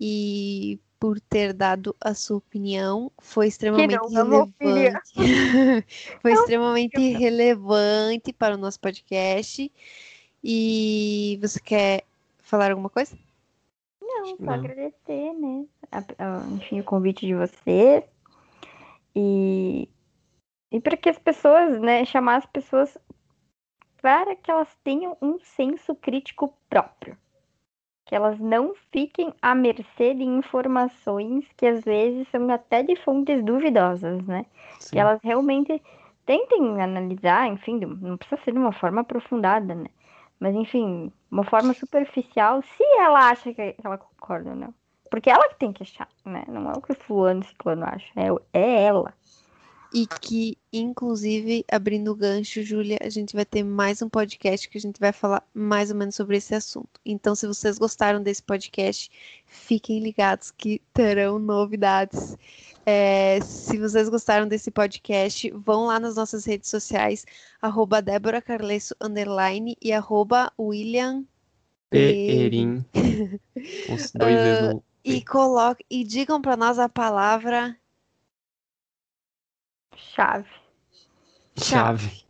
e 0.00 0.80
por 0.98 1.20
ter 1.20 1.52
dado 1.52 1.94
a 2.00 2.14
sua 2.14 2.38
opinião. 2.38 3.12
Foi 3.20 3.46
extremamente 3.46 3.92
não 4.10 4.10
relevante. 4.10 5.12
Foi 6.20 6.32
extremamente 6.32 6.98
relevante 7.12 8.32
para 8.32 8.54
o 8.54 8.58
nosso 8.58 8.80
podcast. 8.80 9.70
E 10.42 11.38
você 11.40 11.60
quer 11.60 12.04
falar 12.38 12.70
alguma 12.70 12.90
coisa? 12.90 13.16
Não, 14.00 14.36
só 14.36 14.42
Não. 14.42 14.54
agradecer, 14.54 15.32
né? 15.34 15.66
A- 15.90 15.98
a- 15.98 16.46
enfim, 16.52 16.80
o 16.80 16.84
convite 16.84 17.26
de 17.26 17.34
vocês. 17.34 18.04
E, 19.14 19.88
e 20.70 20.80
para 20.80 20.96
que 20.96 21.08
as 21.08 21.18
pessoas, 21.18 21.80
né, 21.80 22.04
chamar 22.04 22.36
as 22.36 22.46
pessoas 22.46 22.96
para 24.00 24.36
que 24.36 24.50
elas 24.50 24.68
tenham 24.84 25.16
um 25.20 25.38
senso 25.40 25.94
crítico 25.94 26.54
próprio. 26.70 27.16
Que 28.06 28.14
elas 28.14 28.38
não 28.38 28.74
fiquem 28.90 29.34
à 29.42 29.54
mercê 29.54 30.14
de 30.14 30.22
informações 30.22 31.44
que 31.56 31.66
às 31.66 31.84
vezes 31.84 32.26
são 32.28 32.48
até 32.50 32.82
de 32.82 32.96
fontes 32.96 33.44
duvidosas, 33.44 34.24
né? 34.26 34.46
Sim. 34.80 34.92
que 34.92 34.98
elas 34.98 35.20
realmente 35.22 35.82
tentem 36.24 36.80
analisar, 36.80 37.48
enfim, 37.48 37.80
não 37.80 38.16
precisa 38.16 38.40
ser 38.42 38.52
de 38.52 38.58
uma 38.58 38.72
forma 38.72 39.00
aprofundada, 39.00 39.74
né? 39.74 39.88
Mas, 40.38 40.54
enfim, 40.54 41.12
uma 41.30 41.42
forma 41.44 41.74
superficial, 41.74 42.62
se 42.62 42.84
ela 42.98 43.28
acha 43.28 43.52
que 43.52 43.74
ela 43.82 43.98
concorda 43.98 44.50
ou 44.50 44.56
não. 44.56 44.74
Porque 45.10 45.30
ela 45.30 45.48
que 45.48 45.58
tem 45.58 45.72
que 45.72 45.82
achar, 45.82 46.08
né? 46.24 46.44
Não 46.48 46.70
é 46.70 46.74
o 46.74 46.82
que 46.82 46.94
fulano 46.94 47.44
ciclano 47.44 47.84
acha, 47.84 48.06
é, 48.16 48.28
é 48.52 48.82
ela. 48.84 49.14
E 49.92 50.06
que, 50.06 50.58
inclusive, 50.70 51.64
abrindo 51.70 52.10
o 52.10 52.14
gancho, 52.14 52.62
Júlia, 52.62 52.98
a 53.00 53.08
gente 53.08 53.34
vai 53.34 53.46
ter 53.46 53.62
mais 53.62 54.02
um 54.02 54.08
podcast 54.08 54.68
que 54.68 54.76
a 54.76 54.80
gente 54.80 55.00
vai 55.00 55.12
falar 55.12 55.42
mais 55.54 55.90
ou 55.90 55.96
menos 55.96 56.14
sobre 56.14 56.36
esse 56.36 56.54
assunto. 56.54 57.00
Então, 57.06 57.34
se 57.34 57.46
vocês 57.46 57.78
gostaram 57.78 58.22
desse 58.22 58.42
podcast, 58.42 59.10
fiquem 59.46 60.00
ligados 60.00 60.50
que 60.50 60.82
terão 60.92 61.38
novidades. 61.38 62.36
É, 62.84 63.40
se 63.40 63.78
vocês 63.78 64.10
gostaram 64.10 64.46
desse 64.46 64.70
podcast, 64.70 65.50
vão 65.52 65.86
lá 65.86 65.98
nas 65.98 66.16
nossas 66.16 66.44
redes 66.44 66.68
sociais, 66.68 67.24
arroba 67.60 68.02
Débora 68.02 68.42
Carlesso, 68.42 68.94
underline, 69.00 69.74
e 69.80 69.90
arroba 69.90 70.52
William 70.58 71.24
Peerim. 71.88 72.84
Com 73.86 73.94
os 73.94 74.10
dois 74.12 74.74
no. 74.74 74.87
E 75.16 75.24
coloque 75.24 75.84
e 75.90 76.04
digam 76.04 76.40
para 76.40 76.56
nós 76.56 76.78
a 76.78 76.88
palavra 76.88 77.76
Chave. 79.96 80.48
Chave. 81.56 82.24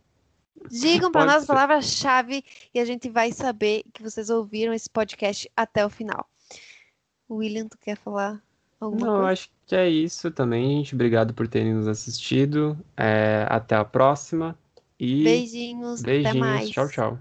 Digam 0.69 1.11
para 1.11 1.25
nós 1.25 1.35
a 1.43 1.45
ser. 1.45 1.47
palavra-chave 1.47 2.43
e 2.73 2.79
a 2.79 2.85
gente 2.85 3.09
vai 3.09 3.31
saber 3.31 3.83
que 3.93 4.03
vocês 4.03 4.29
ouviram 4.29 4.73
esse 4.73 4.89
podcast 4.89 5.49
até 5.55 5.85
o 5.85 5.89
final. 5.89 6.29
William, 7.29 7.67
tu 7.67 7.77
quer 7.77 7.95
falar 7.97 8.41
alguma 8.79 9.07
Não, 9.07 9.13
coisa? 9.17 9.31
acho 9.31 9.49
que 9.65 9.75
é 9.75 9.87
isso 9.89 10.31
também, 10.31 10.77
gente. 10.77 10.95
Obrigado 10.95 11.33
por 11.33 11.47
terem 11.47 11.73
nos 11.73 11.87
assistido. 11.87 12.77
É, 12.97 13.45
até 13.49 13.75
a 13.75 13.85
próxima. 13.85 14.57
E 14.99 15.23
Beijinhos, 15.23 16.01
até 16.01 16.33
beijinhos. 16.33 16.37
mais. 16.37 16.69
Tchau, 16.69 16.89
tchau. 16.89 17.19